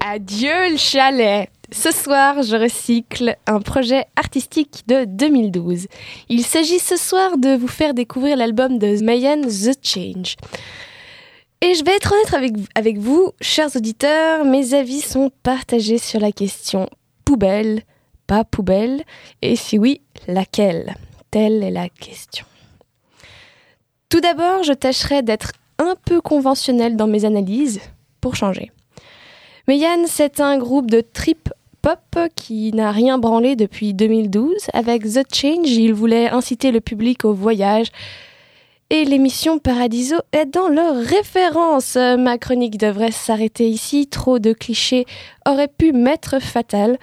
[0.00, 5.88] Adieu le chalet Ce soir, je recycle un projet artistique de 2012.
[6.28, 10.36] Il s'agit ce soir de vous faire découvrir l'album de Mayan The Change.
[11.60, 16.20] Et je vais être honnête avec, avec vous, chers auditeurs, mes avis sont partagés sur
[16.20, 16.88] la question
[17.24, 17.82] poubelle,
[18.28, 19.02] pas poubelle,
[19.42, 20.94] et si oui, laquelle?
[21.32, 22.46] Telle est la question.
[24.08, 27.80] Tout d'abord, je tâcherai d'être un peu conventionnel dans mes analyses
[28.20, 28.70] pour changer.
[29.66, 31.50] Mayan, c'est un groupe de trip
[31.84, 34.54] pop qui n'a rien branlé depuis 2012.
[34.72, 37.88] Avec The Change, il voulait inciter le public au voyage.
[38.88, 41.96] Et l'émission Paradiso est dans leur référence.
[41.96, 44.06] Ma chronique devrait s'arrêter ici.
[44.06, 45.04] Trop de clichés
[45.46, 46.96] auraient pu m'être fatal.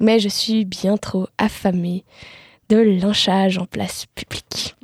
[0.00, 2.02] Mais je suis bien trop affamée
[2.68, 4.74] de lynchage en place publique.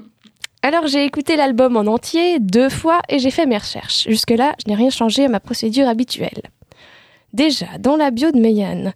[0.62, 4.06] Alors j'ai écouté l'album en entier deux fois et j'ai fait mes recherches.
[4.08, 6.42] Jusque-là, je n'ai rien changé à ma procédure habituelle.
[7.36, 8.94] Déjà, dans la bio de Mayan,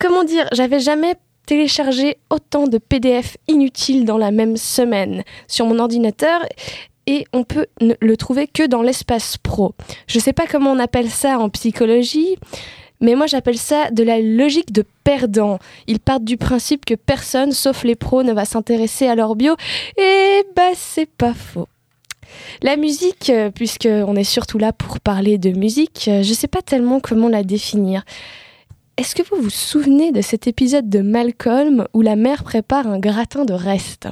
[0.00, 1.14] comment dire, j'avais jamais
[1.46, 6.44] téléchargé autant de PDF inutiles dans la même semaine sur mon ordinateur
[7.06, 9.74] et on peut ne le trouver que dans l'espace pro.
[10.08, 12.34] Je sais pas comment on appelle ça en psychologie,
[13.00, 15.60] mais moi j'appelle ça de la logique de perdant.
[15.86, 19.54] Ils partent du principe que personne, sauf les pros, ne va s'intéresser à leur bio,
[19.96, 21.68] et bah c'est pas faux.
[22.62, 26.62] La musique, euh, puisqu'on est surtout là pour parler de musique, euh, je sais pas
[26.62, 28.04] tellement comment la définir.
[28.96, 32.98] Est-ce que vous vous souvenez de cet épisode de Malcolm où la mère prépare un
[32.98, 34.08] gratin de reste?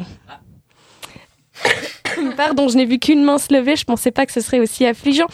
[2.36, 4.86] Pardon, je n'ai vu qu'une main se lever, je pensais pas que ce serait aussi
[4.86, 5.26] affligeant.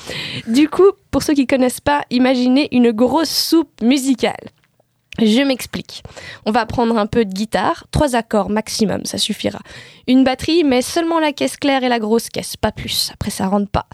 [0.49, 4.51] Du coup, pour ceux qui connaissent pas, imaginez une grosse soupe musicale.
[5.19, 6.03] Je m'explique.
[6.45, 9.61] On va prendre un peu de guitare, trois accords maximum, ça suffira.
[10.09, 13.11] Une batterie, mais seulement la caisse claire et la grosse caisse, pas plus.
[13.13, 13.87] Après, ça rentre pas.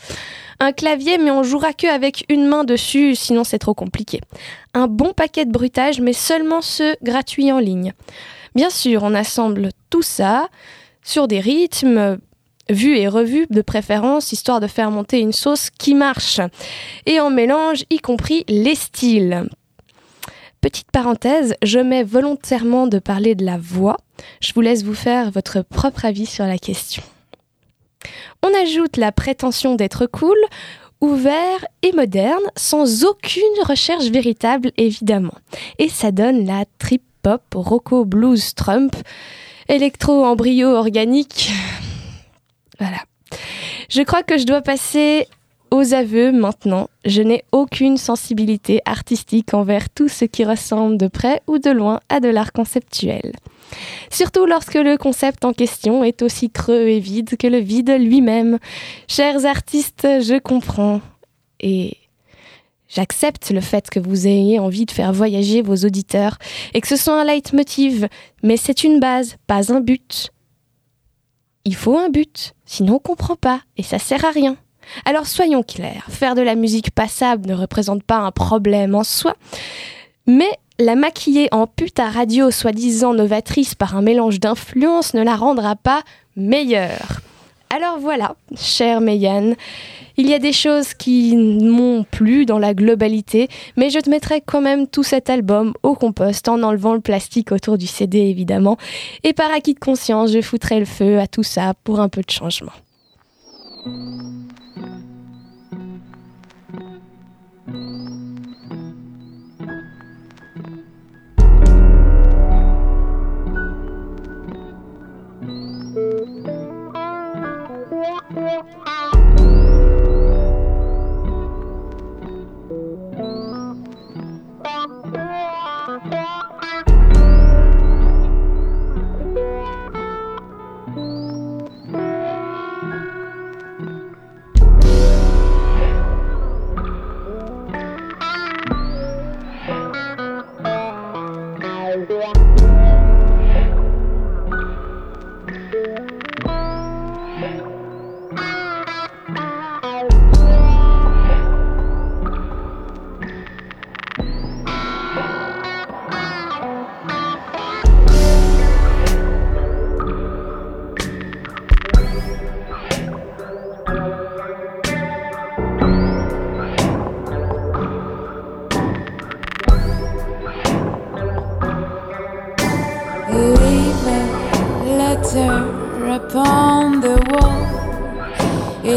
[0.60, 4.20] Un clavier, mais on jouera que avec une main dessus, sinon c'est trop compliqué.
[4.74, 7.92] Un bon paquet de bruitage, mais seulement ceux gratuits en ligne.
[8.54, 10.48] Bien sûr, on assemble tout ça
[11.02, 12.18] sur des rythmes
[12.68, 16.40] vus et revus de préférence, histoire de faire monter une sauce qui marche.
[17.06, 19.48] Et on mélange y compris les styles.
[20.60, 23.96] Petite parenthèse, je mets volontairement de parler de la voix.
[24.42, 27.02] Je vous laisse vous faire votre propre avis sur la question.
[28.42, 30.36] On ajoute la prétention d'être cool,
[31.00, 35.34] ouvert et moderne, sans aucune recherche véritable évidemment.
[35.78, 38.94] Et ça donne la trip pop, rocco blues Trump,
[39.68, 41.50] électro embryo organique.
[42.78, 43.02] Voilà.
[43.90, 45.28] Je crois que je dois passer
[45.70, 46.88] aux aveux maintenant.
[47.04, 52.00] Je n'ai aucune sensibilité artistique envers tout ce qui ressemble de près ou de loin
[52.08, 53.32] à de l'art conceptuel.
[54.10, 58.58] Surtout lorsque le concept en question est aussi creux et vide que le vide lui-même.
[59.08, 61.00] Chers artistes, je comprends.
[61.60, 61.96] Et
[62.90, 66.38] J'accepte le fait que vous ayez envie de faire voyager vos auditeurs
[66.74, 68.08] et que ce soit un leitmotiv,
[68.42, 70.30] mais c'est une base, pas un but.
[71.64, 74.56] Il faut un but, sinon on comprend pas et ça sert à rien.
[75.04, 79.34] Alors soyons clairs, faire de la musique passable ne représente pas un problème en soi,
[80.26, 85.36] mais la maquiller en pute à radio soi-disant novatrice par un mélange d'influences ne la
[85.36, 86.02] rendra pas
[86.36, 87.20] meilleure.
[87.72, 89.54] Alors voilà, cher Meyan,
[90.16, 94.40] il y a des choses qui m'ont plu dans la globalité, mais je te mettrai
[94.40, 98.76] quand même tout cet album au compost en enlevant le plastique autour du CD évidemment,
[99.22, 102.22] et par acquis de conscience, je foutrai le feu à tout ça pour un peu
[102.22, 102.72] de changement.
[103.82, 104.10] Yeah.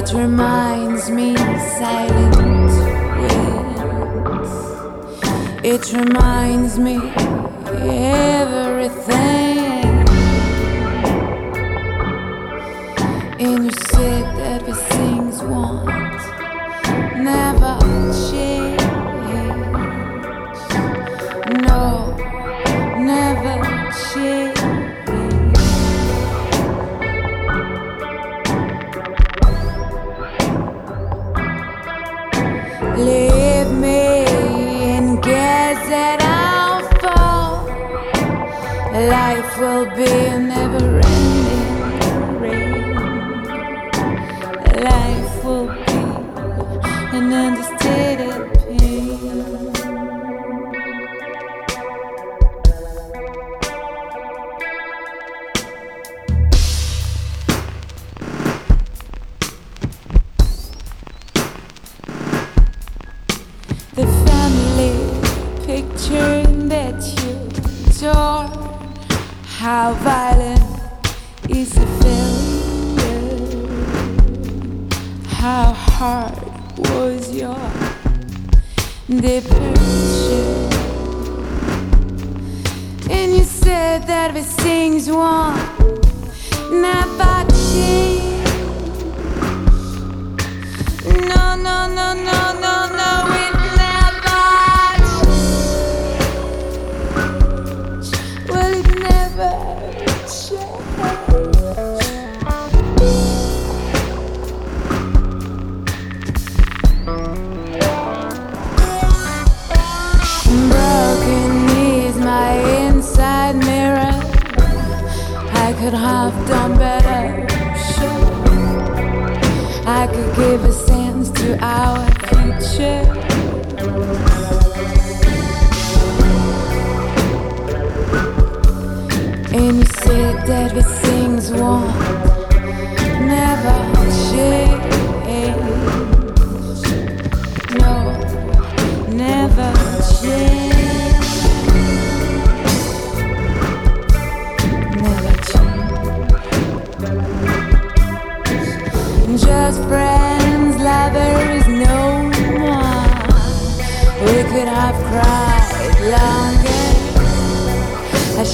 [0.03, 2.75] It reminds me silent winds.
[5.63, 6.97] It reminds me
[7.79, 9.42] everything.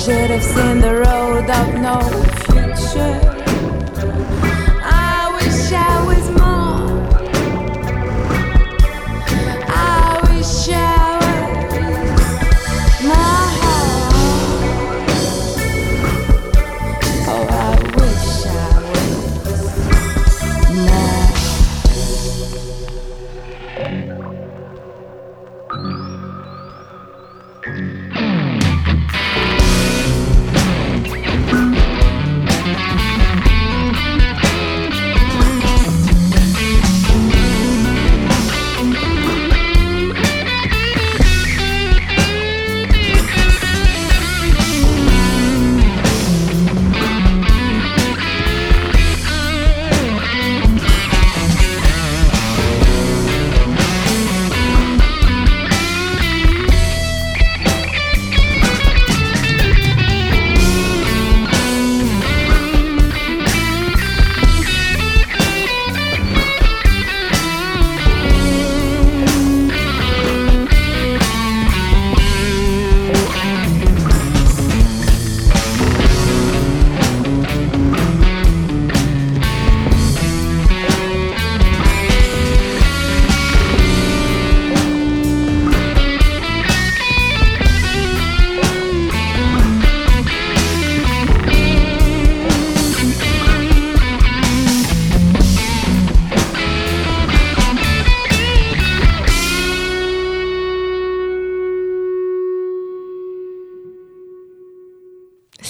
[0.10, 2.00] Should have seen the road of no
[2.46, 3.29] future.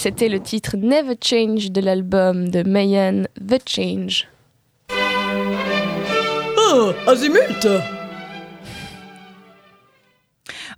[0.02, 4.28] C'était le titre Never Change de l'album de Mayan The Change.
[6.56, 7.68] Oh, Azimut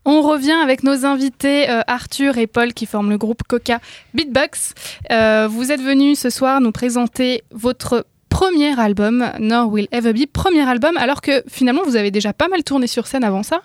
[0.05, 3.79] On revient avec nos invités euh, Arthur et Paul qui forment le groupe Coca
[4.13, 4.75] Beatbox.
[5.13, 10.27] Euh, vous êtes venus ce soir nous présenter votre premier album, Nor Will Ever Be,
[10.27, 13.63] premier album, alors que finalement vous avez déjà pas mal tourné sur scène avant ça.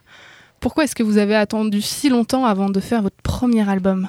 [0.60, 4.08] Pourquoi est-ce que vous avez attendu si longtemps avant de faire votre premier album?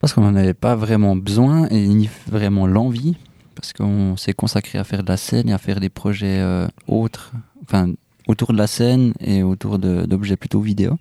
[0.00, 3.16] Parce qu'on n'en avait pas vraiment besoin et ni vraiment l'envie,
[3.54, 6.66] parce qu'on s'est consacré à faire de la scène et à faire des projets euh,
[6.88, 7.32] autres,
[7.62, 7.92] enfin
[8.26, 10.96] autour de la scène et autour d'objets plutôt vidéo.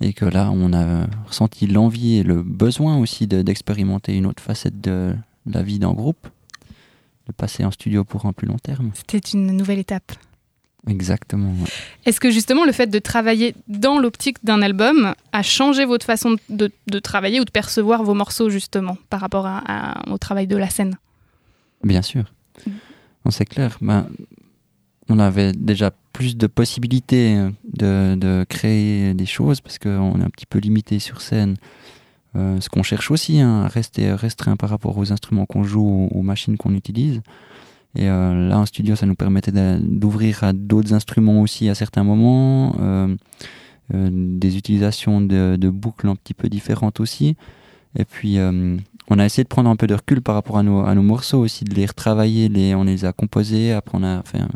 [0.00, 4.42] Et que là, on a ressenti l'envie et le besoin aussi de- d'expérimenter une autre
[4.42, 5.14] facette de
[5.46, 6.26] la vie d'un groupe,
[7.26, 8.90] de passer en studio pour un plus long terme.
[8.94, 10.12] C'était une nouvelle étape.
[10.88, 11.50] Exactement.
[11.50, 11.68] ouais.
[12.04, 16.36] Est-ce que justement le fait de travailler dans l'optique d'un album a changé votre façon
[16.50, 20.46] de, de travailler ou de percevoir vos morceaux justement par rapport à- à- au travail
[20.46, 20.96] de la scène?
[21.82, 22.24] Bien sûr.
[23.30, 23.78] C'est clair.
[23.80, 24.06] Ben,
[25.08, 30.24] on avait déjà plus de possibilités euh, de, de créer des choses parce qu'on est
[30.24, 31.56] un petit peu limité sur scène.
[32.36, 36.08] Euh, ce qu'on cherche aussi, hein, à rester restreint par rapport aux instruments qu'on joue,
[36.12, 37.22] aux, aux machines qu'on utilise.
[37.96, 42.04] Et euh, là, en studio, ça nous permettait d'ouvrir à d'autres instruments aussi à certains
[42.04, 43.14] moments, euh,
[43.94, 47.36] euh, des utilisations de, de boucles un petit peu différentes aussi.
[47.96, 48.76] Et puis, euh,
[49.08, 51.02] on a essayé de prendre un peu de recul par rapport à nos, à nos
[51.02, 52.48] morceaux aussi, de les retravailler.
[52.48, 53.72] Les, on les a composés.
[53.72, 54.48] Après, on a fait un,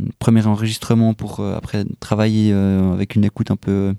[0.00, 3.94] un premier enregistrement pour euh, après travailler euh, avec une écoute un peu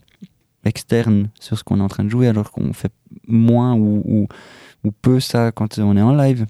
[0.66, 2.92] externe sur ce qu'on est en train de jouer, alors qu'on fait
[3.28, 4.28] moins ou, ou,
[4.84, 6.48] ou peu ça quand on est en live.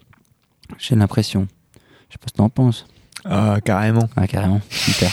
[0.79, 1.47] J'ai l'impression.
[2.15, 2.85] Je sais pas ce que t'en penses.
[3.25, 4.07] Ah, carrément.
[4.15, 4.61] Ah, carrément.
[4.69, 5.11] Super.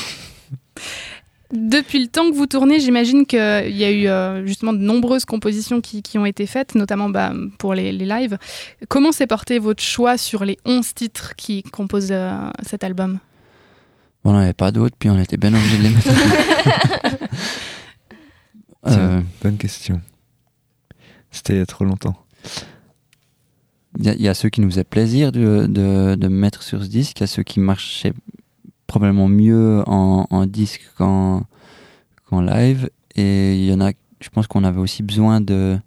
[1.52, 5.24] Depuis le temps que vous tournez, j'imagine qu'il y a eu euh, justement de nombreuses
[5.24, 8.38] compositions qui, qui ont été faites, notamment bah, pour les, les lives.
[8.88, 12.34] Comment s'est porté votre choix sur les 11 titres qui composent euh,
[12.64, 13.18] cet album?
[14.24, 16.08] Bon, on n'en avait pas d'autres, puis on était bien obligé de les mettre.
[18.84, 20.00] Euh, Bonne question.
[21.30, 22.16] C'était il y a trop longtemps.
[23.98, 27.22] Il y, a- ceux qui nous faisaient plaisir de, de, mettre sur ce disque, il
[27.22, 28.14] y a ceux qui marchaient
[28.86, 31.44] probablement mieux en, en disque qu'en
[32.28, 35.78] qu'en live, et il y en a, je pense qu'on avait aussi besoin de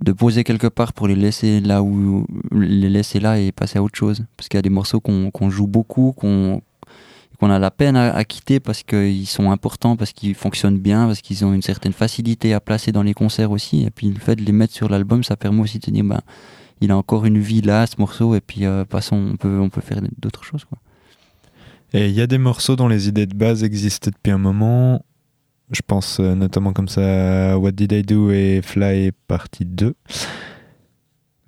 [0.00, 3.82] de poser quelque part pour les laisser là où les laisser là et passer à
[3.82, 4.24] autre chose.
[4.36, 6.60] Parce qu'il y a des morceaux qu'on joue beaucoup qu'on
[7.42, 11.22] qu'on a la peine à, quitter parce qu'ils sont importants parce qu'ils fonctionnent bien parce
[11.22, 14.36] qu'ils ont une certaine facilité à placer dans les concerts aussi et puis le fait
[14.36, 16.20] de les mettre sur l'album ça permet aussi de dire ben
[16.80, 19.70] il a encore une vie là ce morceau et puis euh, passons on peut on
[19.70, 20.78] peut faire d'autres choses quoi
[21.92, 25.04] Et il y a des morceaux dont les idées de base existaient depuis un moment.
[25.72, 29.96] Je pense euh, notamment comme ça à What Did I Do et Fly partie 2.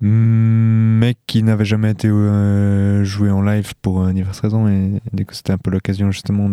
[0.07, 4.67] Mais qui n'avaient jamais été euh, joués en live pour euh, diverses raisons.
[4.67, 6.47] Et du coup, c'était un peu l'occasion justement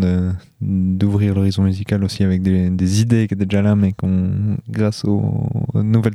[0.62, 5.50] d'ouvrir l'horizon musical aussi avec des, idées qui étaient déjà là, mais qu'on, grâce aux,
[5.74, 6.14] nouvelles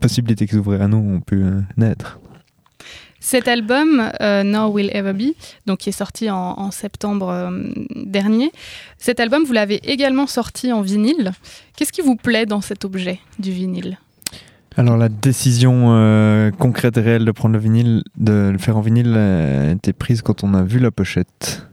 [0.00, 2.18] possibilités qui s'ouvraient à nous, ont pu euh, naître.
[3.20, 5.36] Cet album, euh, Nor Will Ever Be,
[5.66, 8.50] donc qui est sorti en, en septembre euh, dernier,
[8.98, 11.30] cet album, vous l'avez également sorti en vinyle.
[11.76, 13.96] Qu'est-ce qui vous plaît dans cet objet du vinyle?
[14.76, 18.80] Alors la décision euh, concrète et réelle de prendre le vinyle, de le faire en
[18.80, 21.66] vinyle, euh, a été prise quand on a vu la pochette.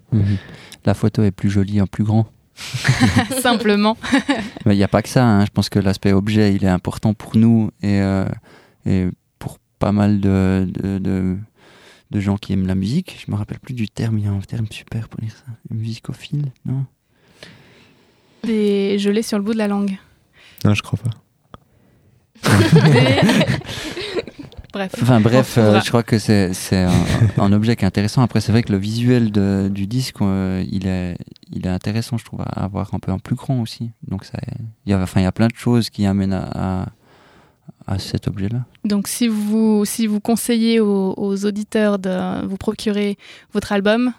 [0.86, 2.28] la photo est plus jolie en plus grand
[3.42, 3.98] Simplement.
[4.66, 5.24] Mais il n'y a pas que ça.
[5.26, 5.46] hein.
[5.46, 8.26] Je pense que l'aspect objet, il est important pour nous et, euh,
[8.88, 11.38] et pour pas mal de, de, de-
[12.10, 13.24] de gens qui aiment la musique.
[13.26, 14.18] Je me rappelle plus du terme.
[14.18, 15.52] Il y a un terme super pour dire ça.
[15.70, 16.86] Musicophile, non?
[18.48, 19.98] Et je l'ai sur le bout de la langue.
[20.64, 21.10] Non, je crois pas.
[24.74, 24.92] Bref.
[25.02, 26.92] Enfin bref, euh, je crois que c'est c'est un,
[27.38, 28.22] un objet qui est intéressant.
[28.22, 31.18] Après, c'est vrai que le visuel de- du disque, euh, il, est,
[31.52, 33.92] il est intéressant, je trouve, à avoir un peu en plus grand aussi.
[34.08, 34.38] Donc ça,
[34.86, 36.86] il y a, enfin, il y a plein de choses qui amènent à, à,
[37.88, 38.66] à cet objet-là.
[38.84, 43.18] Donc si vous, si vous conseillez aux, aux auditeurs de vous procurer
[43.54, 44.12] votre album,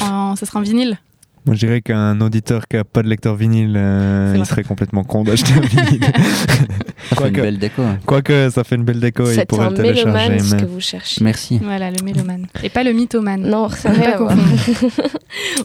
[0.00, 0.98] en, ça sera en vinyle?
[1.46, 5.04] Moi, je dirais qu'un auditeur qui a pas de lecteur vinyle, euh, il serait complètement
[5.04, 6.00] con d'acheter un vinyle.
[6.06, 6.64] Ça fait
[7.10, 7.82] une Quoique- belle déco.
[7.82, 7.98] hein.
[8.04, 10.06] Quoique, ça fait une belle déco et il C'est pourrait un le télécharger.
[10.06, 11.22] mélomane ce mais- que vous cherchez.
[11.22, 11.60] Merci.
[11.62, 12.46] Voilà, le mélomane.
[12.64, 13.42] Et pas le mythomane.
[13.48, 14.36] Non, ça n'a rien.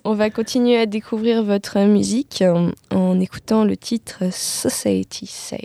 [0.05, 5.57] On va continuer à découvrir votre musique en, en écoutant le titre Society Says.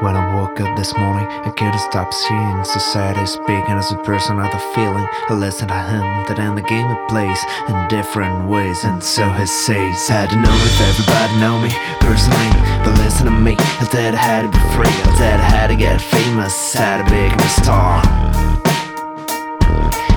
[0.00, 4.38] When I woke up this morning, I couldn't stop seeing society speaking as a person
[4.38, 5.06] of the feeling.
[5.30, 9.24] I listen to him that in the game it plays in different ways, and so
[9.30, 10.10] he says.
[10.10, 11.72] I don't know if everybody know me
[12.04, 12.52] personally,
[12.84, 13.56] but listen to me.
[13.58, 16.98] I said I had to be free, I said I had to get famous, had
[16.98, 18.55] to become a star.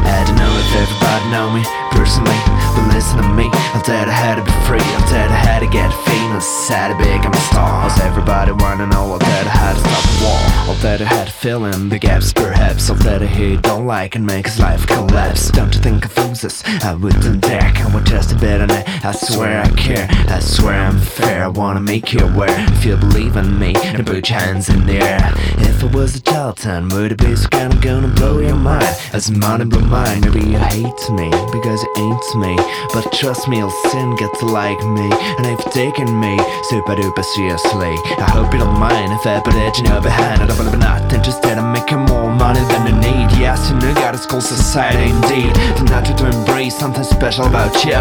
[0.06, 2.40] I don't know if everybody know me personally.
[2.76, 4.80] But listen to me, I said I had to be free.
[4.80, 7.90] I said I had to get famous, had to become a star.
[7.90, 10.40] Cause everybody wanna know I said I had to stop the war.
[10.72, 12.90] I said I had to fill in the gaps, perhaps.
[12.90, 15.50] I said he don't like and make his life collapse.
[15.52, 16.10] Don't you think I
[16.44, 16.64] loses?
[16.84, 17.72] I wouldn't dare.
[17.76, 18.88] I would just a bit on it.
[19.06, 20.08] I swear I care.
[20.28, 21.44] I swear I'm fair.
[21.44, 22.66] I wanna make you aware.
[22.70, 25.34] If you believe in me, then put your hands in the air.
[25.58, 28.86] If it was a Charlton, would it be so kind of gonna blow your mind?
[29.14, 32.56] As mine blow maybe you hate me because it ain't me.
[32.94, 35.10] But trust me, you'll soon get to like me.
[35.12, 36.38] And they've taken me
[36.70, 40.42] super duper seriously, I hope you don't mind if I put it in your behind.
[40.42, 43.32] I don't believe not interested in making more money than you need.
[43.40, 45.54] Yes, you know, got a school society indeed.
[45.78, 48.00] To not to embrace something special about you.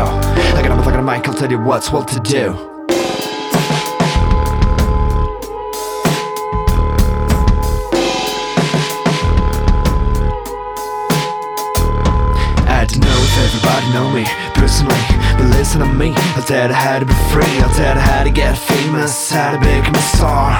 [0.55, 2.78] Like like a mic, I'll tell you what's what to do.
[14.55, 15.05] Personally,
[15.37, 16.15] but listen to me.
[16.37, 17.55] I said I had to be free.
[17.61, 20.59] I said I had to get famous, had to become a star.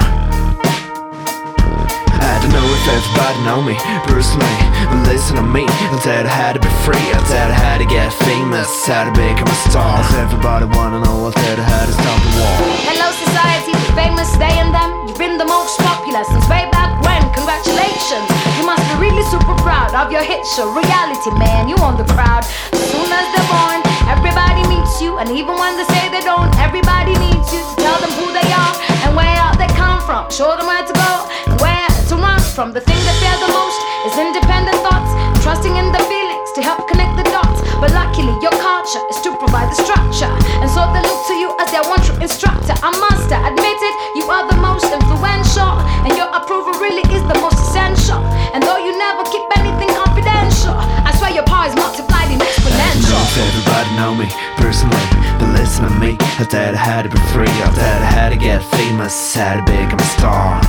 [2.19, 3.75] I don't know if everybody know me
[4.07, 4.59] personally,
[4.91, 5.65] but listen to me.
[5.67, 7.05] I said I had to be free.
[7.11, 10.03] I said I had to get famous, had to become a star.
[10.03, 11.27] Does everybody wanna know?
[11.27, 12.55] I said I had to stop the war.
[12.87, 14.91] Hello, society, the famous they and them.
[15.07, 16.98] You've been the most popular since way back.
[17.39, 18.27] Congratulations,
[18.59, 20.67] you must be really super proud of your hit show.
[20.75, 22.43] Reality, man, you on the crowd.
[22.43, 23.79] As soon as they're born,
[24.11, 27.95] everybody meets you, and even when they say they don't, everybody needs you to tell
[28.03, 28.75] them who they are
[29.07, 30.27] and where they come from.
[30.27, 31.11] Show them where to go
[31.47, 32.75] and where to run from.
[32.75, 35.07] The thing they fear the most is independent thoughts,
[35.39, 37.58] trusting in the feelings to help connect the dots.
[37.79, 40.27] But luckily, your culture is to provide the structure,
[40.59, 42.75] and so they look to you as their one true instructor.
[42.83, 47.39] I must admit it, you are the most influential, and your approval really is the
[47.39, 48.19] most essential.
[48.51, 52.51] And though you never keep anything confidential, I swear your power is multiplied in I
[52.51, 53.15] exponential.
[53.47, 54.27] everybody know me
[54.59, 55.07] personally,
[55.39, 56.19] but listen to me.
[56.35, 57.47] I said I had to be free.
[57.47, 60.59] I said I had to get famous, had to become a star.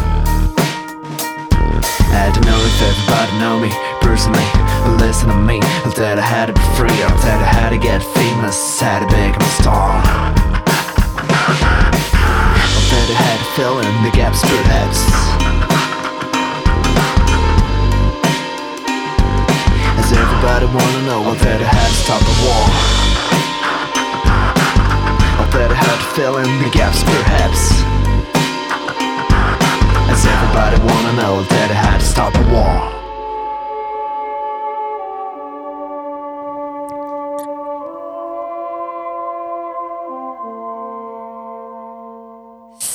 [2.14, 4.50] I don't know if everybody know me personally,
[4.82, 5.60] but listen to me.
[5.62, 6.90] I said I had to be free.
[6.90, 10.02] I said I had to get famous, had to become a star.
[12.58, 14.98] I said I had to fill in the gaps, perhaps.
[19.94, 22.62] As everybody wanna know, I said I had to stop the war.
[25.38, 27.62] I said I had to fill in the gaps, perhaps.
[30.10, 32.99] As everybody wanna know that I had to stop the war.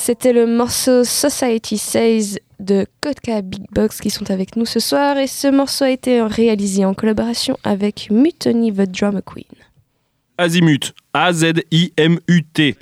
[0.06, 5.16] C'était le morceau Society Says de Kotka Big Box qui sont avec nous ce soir
[5.18, 9.42] et ce morceau a été réalisé en collaboration avec Mutiny the Drama Queen.
[10.38, 10.94] Azimut.
[11.12, 12.76] A-Z-I-M-U-T.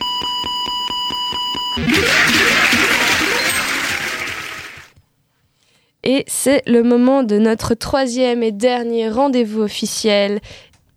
[6.03, 10.41] Et c'est le moment de notre troisième et dernier rendez-vous officiel.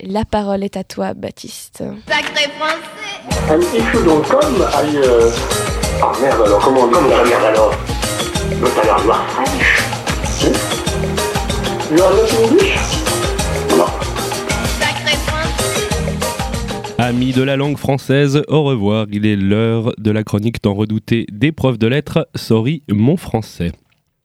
[0.03, 1.83] La parole est à toi, Baptiste.
[2.07, 4.97] Sacré français Un petit chou dans le com aille.
[4.97, 5.31] Euh...
[6.01, 7.73] Ah merde alors, comment on dit Comment merde alors
[8.61, 9.81] L'autre alors, you are French.
[10.23, 10.47] Si
[11.91, 12.77] You are not English
[13.75, 13.85] Non.
[16.99, 19.07] Amis de la langue française, au revoir.
[19.11, 22.27] Il est l'heure de la chronique tant redoutée des profs de lettres.
[22.35, 23.71] Sorry, mon français.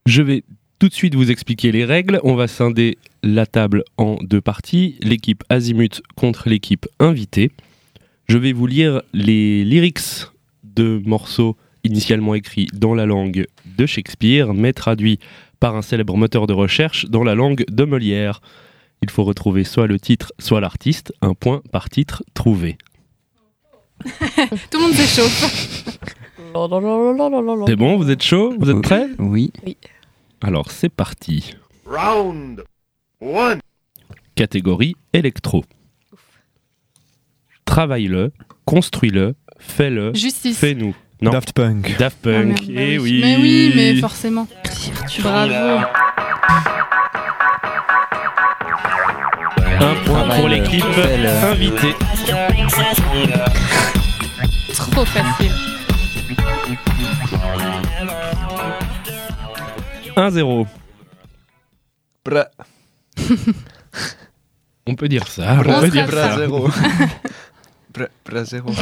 [0.05, 0.45] Je vais
[0.83, 2.19] tout de suite vous expliquer les règles.
[2.25, 4.97] On va scinder la table en deux parties.
[5.01, 7.53] L'équipe Azimut contre l'équipe invitée.
[8.27, 10.27] Je vais vous lire les lyrics
[10.65, 13.47] de morceaux initialement écrits dans la langue
[13.79, 15.21] de Shakespeare, mais traduits
[15.61, 18.41] par un célèbre moteur de recherche dans la langue de Molière.
[19.03, 21.13] Il faut retrouver soit le titre, soit l'artiste.
[21.23, 22.77] Un point par titre trouvé.
[24.03, 25.85] Tout le monde s'échauffe.
[27.69, 28.53] C'est bon, vous êtes chaud?
[28.59, 29.07] Vous êtes prêts?
[29.21, 29.53] Oui.
[30.43, 31.55] Alors c'est parti.
[31.87, 32.63] Round
[33.21, 33.61] one.
[34.35, 35.65] Catégorie électro.
[37.65, 38.33] Travaille-le,
[38.65, 40.59] construis-le, fais-le, Justice.
[40.59, 40.95] fais-nous.
[41.21, 41.97] Non, Daft Punk.
[41.99, 42.49] Daft Ah, Punk.
[42.49, 43.21] merde, bah eh oui.
[43.23, 44.49] Mais oui, mais forcément.
[45.21, 45.85] Bravo.
[49.81, 50.85] Un point pour l'équipe
[51.45, 51.95] invitée.
[54.75, 55.53] Trop facile.
[60.17, 60.67] 1-0.
[62.25, 62.47] Bra,
[64.87, 65.57] On peut dire ça.
[65.67, 66.37] On On peut dire ça.
[66.39, 66.69] zéro.
[67.93, 68.73] Bra, bra zéro.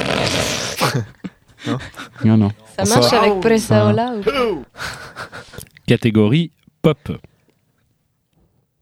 [2.24, 2.50] Non, non.
[2.78, 4.64] Ça marche avec Pressaola ou Two.
[5.86, 6.52] Catégorie
[6.82, 7.18] pop.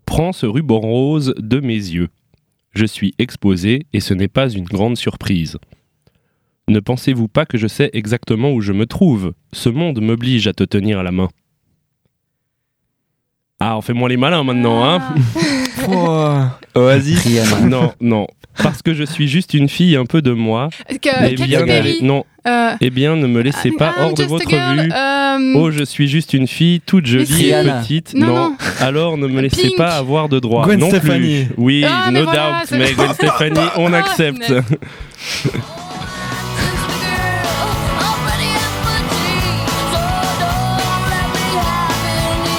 [0.04, 2.08] Prends ce ruban rose de mes yeux.
[2.74, 5.56] Je suis exposé et ce n'est pas une grande surprise.
[6.68, 9.32] Ne pensez-vous pas que je sais exactement où je me trouve?
[9.52, 11.28] Ce monde m'oblige à te tenir à la main.
[13.60, 15.02] Ah, on fait moins les malins maintenant, hein
[15.88, 16.58] Ouah.
[16.76, 17.60] Oasis Rihanna.
[17.66, 18.26] Non, non.
[18.62, 20.68] Parce que je suis juste une fille un peu de moi.
[21.02, 21.98] Que, Eh bien, Perry.
[22.02, 22.24] non.
[22.46, 24.92] Euh, Eh bien, ne me laissez pas I'm hors de votre girl, vue.
[24.92, 28.14] euh, Oh, je suis juste une fille toute jolie et petite.
[28.14, 28.56] Non, Non, non.
[28.80, 29.76] Alors ne me laissez Pink.
[29.76, 30.64] pas avoir de droit.
[30.64, 31.44] Gwen non Stefani.
[31.46, 31.54] plus.
[31.56, 32.78] Oui, Ah, mais no voilà, doubt.
[32.78, 34.52] Mais Gwen Stefani, on Ah, accepte.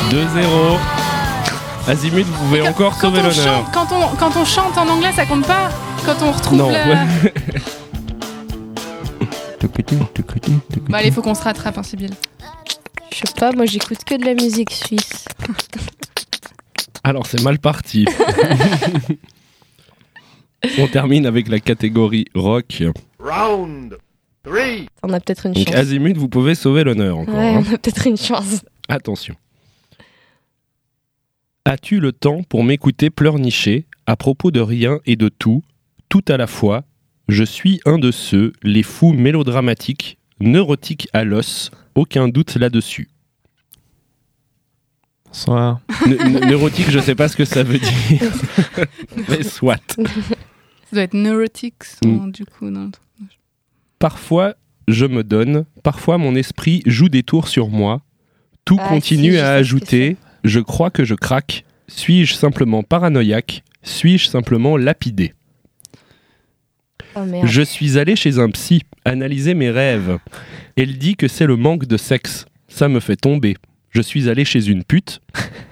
[0.09, 0.77] 2-0.
[1.87, 3.35] Azimut, vous pouvez encore quand sauver on, l'honneur.
[3.35, 5.69] chante, quand, on, quand on chante en anglais, ça compte pas
[6.05, 6.71] Quand on retrouve Non.
[10.13, 10.53] tucutu.
[10.89, 12.09] Bah allez, faut qu'on se rattrape, hein, Sybille.
[13.11, 15.25] Je sais pas, moi j'écoute que de la musique suisse.
[17.03, 18.05] Alors c'est mal parti.
[20.79, 22.81] on termine avec la catégorie rock.
[23.19, 23.97] Round
[24.43, 24.87] three.
[25.03, 25.75] On a peut-être une Donc chance.
[25.75, 27.35] Azimut, vous pouvez sauver l'honneur encore.
[27.35, 27.63] Ouais, hein.
[27.63, 28.61] on a peut-être une chance.
[28.87, 29.35] Attention.
[31.69, 35.61] As-tu le temps pour m'écouter pleurnicher à propos de rien et de tout,
[36.09, 36.83] tout à la fois?
[37.27, 43.09] Je suis un de ceux, les fous mélodramatiques, neurotiques à l'os, aucun doute là-dessus.
[45.27, 45.79] Bonsoir.
[46.07, 48.31] Ne- ne- neurotique, je sais pas ce que ça veut dire.
[49.29, 49.79] Mais soit.
[49.95, 52.31] Ça doit être neurotics, Mm.
[52.31, 52.71] du coup.
[52.71, 52.89] Non.
[53.99, 54.55] Parfois,
[54.87, 58.01] je me donne, parfois mon esprit joue des tours sur moi.
[58.65, 60.17] Tout Ah, continue si, à ajouter.
[60.43, 61.65] Je crois que je craque.
[61.87, 63.63] Suis-je simplement paranoïaque?
[63.83, 65.33] Suis-je simplement lapidé
[67.15, 67.21] Oh.
[67.43, 70.19] Je suis allé chez un psy, analyser mes rêves.
[70.77, 72.45] Elle dit que c'est le manque de sexe.
[72.67, 73.55] Ça me fait tomber.
[73.89, 75.21] Je suis allé chez une pute.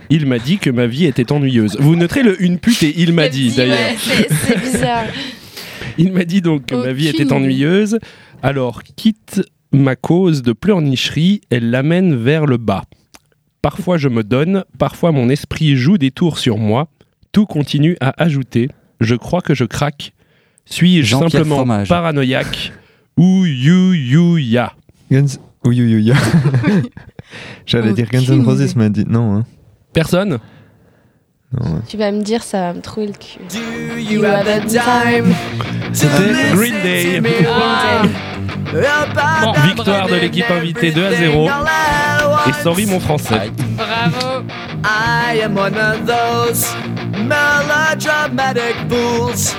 [0.09, 1.77] Il m'a dit que ma vie était ennuyeuse.
[1.79, 3.77] Vous noterez le une pute et il m'a dit d'ailleurs.
[3.77, 5.05] Ouais, c'est bizarre.
[5.99, 7.97] Il m'a dit donc que ma vie était ennuyeuse.
[8.43, 9.41] Alors, quitte
[9.71, 12.83] ma cause de pleurnicherie, elle l'amène vers le bas.
[13.67, 16.87] Parfois je me donne, parfois mon esprit joue des tours sur moi.
[17.33, 18.69] Tout continue à ajouter.
[19.01, 20.13] Je crois que je craque.
[20.63, 21.89] Suis-je simplement Fromage.
[21.89, 22.71] paranoïaque
[23.17, 24.71] ou you you ya
[25.11, 25.35] Guns.
[25.65, 26.83] Oui, oui, oui.
[27.65, 29.35] J'allais dire Guns N' Roses, mais dit non.
[29.35, 29.45] Hein.
[29.91, 30.39] Personne?
[31.51, 31.81] Non ouais.
[31.89, 33.39] Tu vas me dire, ça va me trouver le cul.
[33.53, 35.35] Do you have the time
[35.91, 37.21] C'était Green Day.
[39.41, 41.49] Bon, victoire de l'équipe invitée 2 à 0.
[42.47, 43.51] Et sorry mon français.
[43.75, 44.43] Bravo
[44.83, 46.65] I am one of those
[47.17, 49.53] melodramatic fools,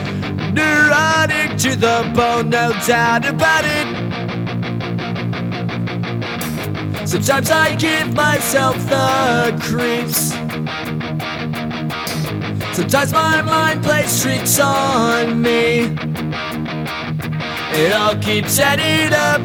[0.53, 3.86] neurotic to the bone, no doubt about it.
[7.07, 10.34] Sometimes I give myself the creeps.
[12.74, 15.97] Sometimes my mind plays tricks on me.
[17.70, 19.42] It all keeps adding up.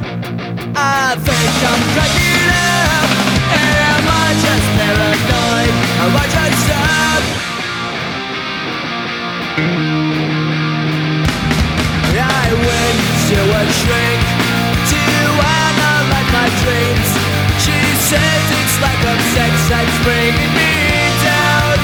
[0.75, 3.09] I think I'm cracking up.
[3.51, 5.73] Am I just paranoid?
[6.03, 7.23] Am I just up?
[12.15, 14.21] I went to a shrink
[14.87, 15.03] to
[15.43, 17.09] analyze my dreams.
[17.59, 20.73] She says it's like a sex that's bringing me
[21.27, 21.75] down.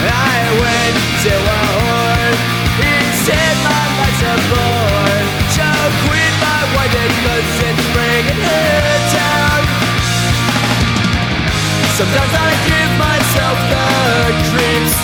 [0.00, 2.34] I went to a whore.
[2.80, 2.92] He
[3.24, 4.69] said my life's a bore.
[7.00, 9.62] Because it's bringing her down.
[11.96, 13.88] Sometimes I give myself the
[14.52, 14.96] creeps.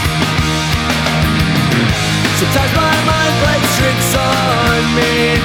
[2.36, 5.40] Sometimes my mind plays tricks on me.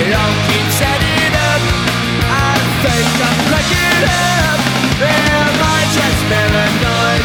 [0.00, 1.62] It all keeps adding up.
[2.30, 4.58] I think I'm cracking up.
[5.02, 7.22] Am I just paranoid?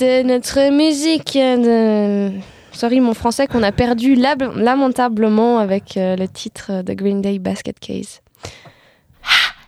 [0.00, 2.30] C'était notre musique de...
[2.72, 7.78] Sorry mon français qu'on a perdu lamentablement avec euh, le titre de Green Day Basket
[7.78, 8.22] Case.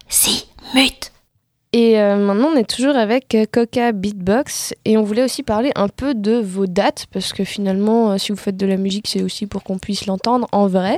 [0.08, 1.12] Si, mute.
[1.74, 5.72] Et euh, maintenant, on est toujours avec euh, Coca Beatbox et on voulait aussi parler
[5.74, 9.08] un peu de vos dates parce que finalement, euh, si vous faites de la musique,
[9.08, 10.96] c'est aussi pour qu'on puisse l'entendre en vrai.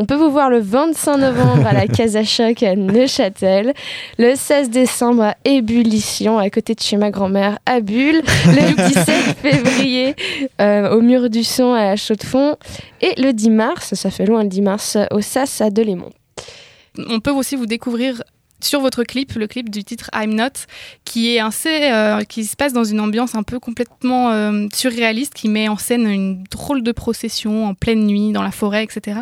[0.00, 3.74] On peut vous voir le 25 novembre à la Casa Choc à Neuchâtel,
[4.16, 9.08] le 16 décembre à Ébullition, à côté de chez ma grand-mère à Bulle, le 17
[9.42, 10.16] février
[10.58, 12.56] euh, au Mur du Son à la Chaux-de-Fonds
[13.02, 16.12] et le 10 mars, ça fait loin le 10 mars, au SAS à Delémont.
[17.10, 18.22] On peut aussi vous découvrir
[18.62, 20.66] sur votre clip, le clip du titre I'm Not,
[21.04, 25.34] qui est assez, euh, qui se passe dans une ambiance un peu complètement euh, surréaliste,
[25.34, 29.20] qui met en scène une drôle de procession en pleine nuit dans la forêt, etc.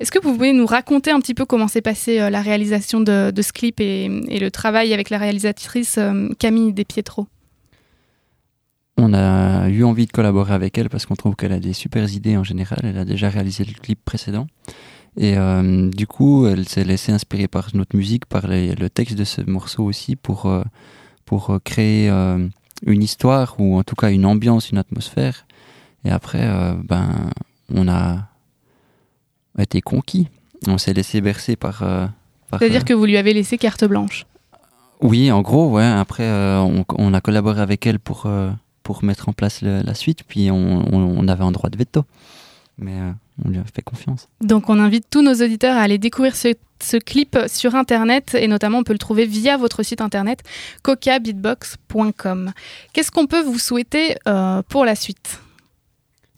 [0.00, 3.00] Est-ce que vous pouvez nous raconter un petit peu comment s'est passée euh, la réalisation
[3.00, 7.28] de, ce clip et, le travail avec la réalisatrice euh, Camille Despietro
[8.96, 12.12] On a eu envie de collaborer avec elle parce qu'on trouve qu'elle a des super
[12.12, 12.80] idées en général.
[12.82, 14.48] Elle a déjà réalisé le clip précédent.
[15.16, 19.22] Et euh, du coup, elle s'est laissée inspirer par notre musique, par le texte de
[19.22, 20.52] ce morceau aussi, pour,
[21.24, 22.08] pour créer
[22.84, 25.46] une histoire, ou en tout cas une ambiance, une atmosphère.
[26.04, 26.44] Et après,
[26.82, 27.30] ben,
[27.72, 28.28] on a
[29.62, 30.28] été conquis.
[30.66, 31.82] On s'est laissé bercer par...
[31.82, 32.06] euh,
[32.50, 34.26] par, C'est-à-dire euh, que vous lui avez laissé carte blanche.
[35.00, 35.84] oui, en gros, ouais.
[35.84, 38.50] Après, euh, on, on a collaboré avec elle pour, euh,
[38.82, 42.04] pour mettre en place le- la suite, puis on, avait un droit de veto.
[42.78, 42.94] Mais
[43.44, 44.28] on lui a fait confiance.
[44.40, 48.48] Donc on invite tous nos auditeurs à aller découvrir ce, ce clip sur Internet et
[48.48, 50.42] notamment on peut le trouver via votre site Internet
[50.82, 52.52] cocabeatbox.com.
[52.92, 55.40] Qu'est-ce qu'on peut vous souhaiter euh, pour la suite?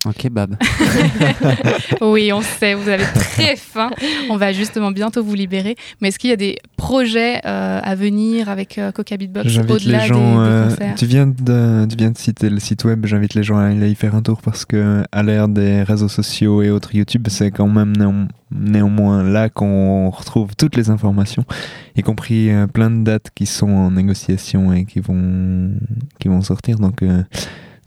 [0.04, 0.56] Un kebab.
[2.00, 3.90] Oui, on sait, vous avez très faim.
[4.30, 5.76] On va justement bientôt vous libérer.
[6.00, 10.06] Mais est-ce qu'il y a des projets euh, à venir avec euh, Coca Beatbox au-delà
[10.08, 13.04] des- euh, concerts tu, viens de, tu viens de citer le site web.
[13.06, 16.08] J'invite les gens à aller y faire un tour parce que, à l'ère des réseaux
[16.08, 21.44] sociaux et autres YouTube, c'est quand même néan- néanmoins là qu'on retrouve toutes les informations,
[21.96, 25.70] y compris euh, plein de dates qui sont en négociation et qui vont,
[26.20, 26.78] qui vont sortir.
[26.78, 27.22] Donc, euh,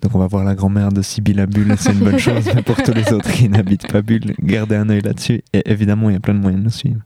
[0.01, 1.75] donc, on va voir la grand-mère de Sibylla Bulle.
[1.77, 2.49] C'est une bonne chose.
[2.55, 5.43] Mais pour tous les autres qui n'habitent pas Bulle, gardez un œil là-dessus.
[5.51, 7.01] Et évidemment, il y a plein de moyens de nous suivre.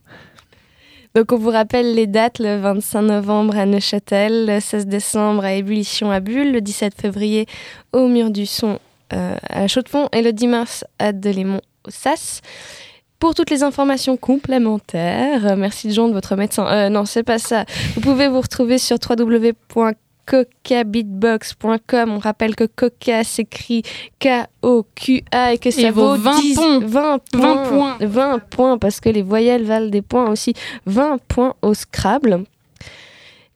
[1.16, 5.54] Donc on vous rappelle les dates, le 25 novembre à Neuchâtel, le 16 décembre à
[5.54, 7.46] Ébullition à Bulle, le 17 février
[7.92, 8.80] au Mur du Son
[9.14, 12.42] euh, à Chaux-de-Fonds et le 10 mars à Delémont au SAS.
[13.20, 16.66] Pour toutes les informations complémentaires, euh, merci Jean de votre médecin.
[16.68, 17.66] Euh, non, c'est pas ça.
[17.94, 18.98] Vous pouvez vous retrouver sur
[20.32, 22.12] www.cocabeatbox.com.
[22.12, 23.84] On rappelle que Coca s'écrit
[24.20, 26.80] K-O-Q-A et que ça Et vaut vaut 20 10 points.
[26.80, 27.64] 20 20 points.
[27.66, 27.98] points.
[28.02, 30.54] 20 points parce que les voyelles valent des points aussi.
[30.86, 32.44] 20 points au Scrabble.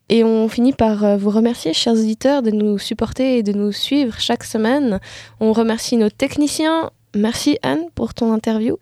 [0.09, 3.73] Et on finit par euh, vous remercier, chers auditeurs, de nous supporter et de nous
[3.73, 4.99] suivre chaque semaine.
[5.41, 6.91] On remercie nos techniciens.
[7.13, 8.77] Merci Anne pour ton interview.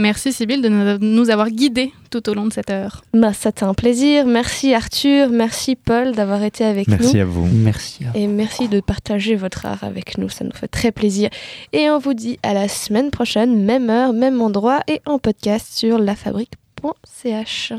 [0.00, 3.02] Merci Sybille de nous- avoir guidés tout au long de cette heure.
[3.12, 4.26] Bah, c'était un plaisir.
[4.26, 7.20] Merci Arthur, merci Paul d'avoir été avec Merci nous.
[7.22, 7.46] à vous.
[7.46, 8.04] Merci.
[8.14, 11.28] Et merci de partager votre art avec nous, ça nous fait très plaisir.
[11.72, 15.66] Et on vous dit à la semaine prochaine, même heure, même endroit et en podcast
[15.74, 17.72] sur lafabrique.ch.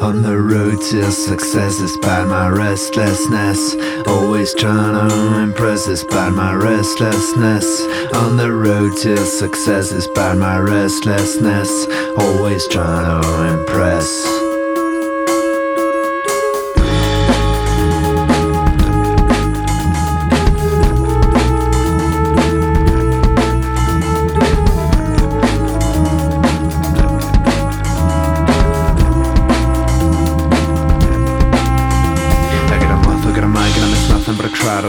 [0.00, 3.76] On the road to success, despite my restlessness.
[4.06, 7.82] Always trying to impress, despite my restlessness.
[8.14, 11.86] On the road to success, despite my restlessness.
[12.16, 14.39] Always trying to impress.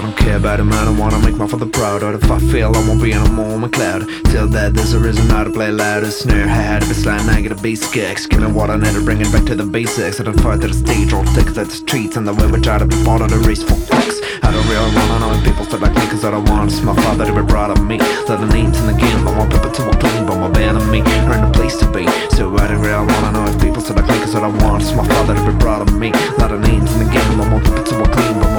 [0.02, 2.02] I don't care about him, I don't wanna make my father proud.
[2.02, 4.10] Or if I fail, I won't be more on my cloud.
[4.34, 6.02] Till that, there's a reason how to play loud.
[6.02, 6.10] louder.
[6.10, 8.26] Snare, hi-hat, if it's line, I get a basic X.
[8.26, 10.20] Killing what I need to bring it back to the basics.
[10.20, 12.18] I don't fight to the stage or take to the streets.
[12.18, 14.18] And the way we try to be part of the race for facts.
[14.42, 16.82] I don't really wanna know if people start like me, cause I don't want it's
[16.82, 18.00] my father to be proud of me.
[18.26, 20.90] Let the names in the game, I want people to acclaim, but my band of
[20.90, 22.10] me, earn a place to be.
[22.34, 24.82] So I don't really wanna know if people start like me, cause I don't want
[24.82, 26.10] it's my father to be proud of me.
[26.42, 28.51] Let the names in the game, I want people to acclaim, but of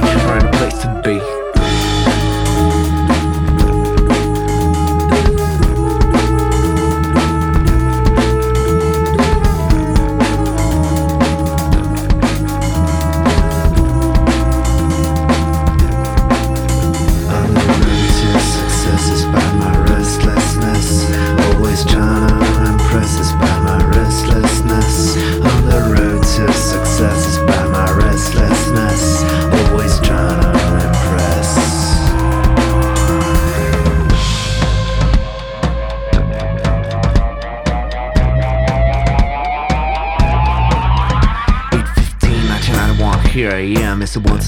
[0.00, 1.45] me, earn a place to be.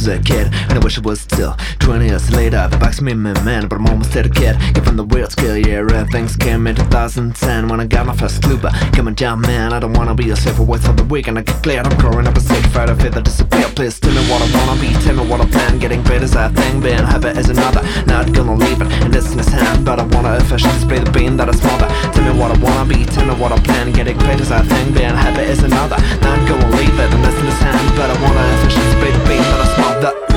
[0.09, 2.69] A kid, and I wish I was still 20 years later.
[2.81, 3.87] Bugs me, man, but I'm
[4.27, 4.57] a kid.
[4.75, 8.45] Given the weird skill, yeah, and things came in 2010 when I got my first
[8.47, 8.71] looper.
[8.93, 11.43] Coming down, man, I don't wanna be a slave for words the week, and I
[11.43, 11.87] get cleared.
[11.87, 13.69] I'm growing up a sick fighter, fear that disappear.
[13.75, 15.79] Please tell me what I wanna be, tell me what I plan.
[15.79, 17.83] Getting great is a thing, being happy is another.
[18.07, 21.49] Not gonna leave it in this hand, but I wanna officially display the beam that
[21.49, 21.89] I smother.
[22.13, 23.93] Tell me what I wanna be, tell me what I plan.
[23.93, 25.99] Getting great is a thing, being happy is another.
[26.23, 29.61] Not gonna leave it in this hand, but I wanna officially display the beam that
[29.61, 30.28] I smother.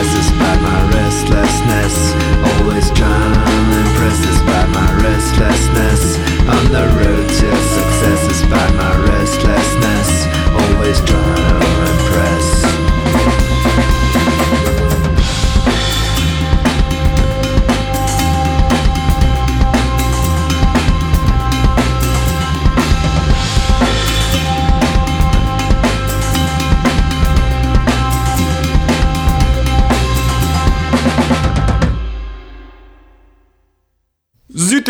[0.00, 2.14] Success despite my restlessness.
[2.52, 6.16] Always trying to impress despite my restlessness.
[6.48, 10.26] On the road to success despite my restlessness.
[10.52, 11.99] Always trying to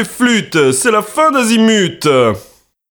[0.04, 2.06] flûte, c'est la fin d'Azimut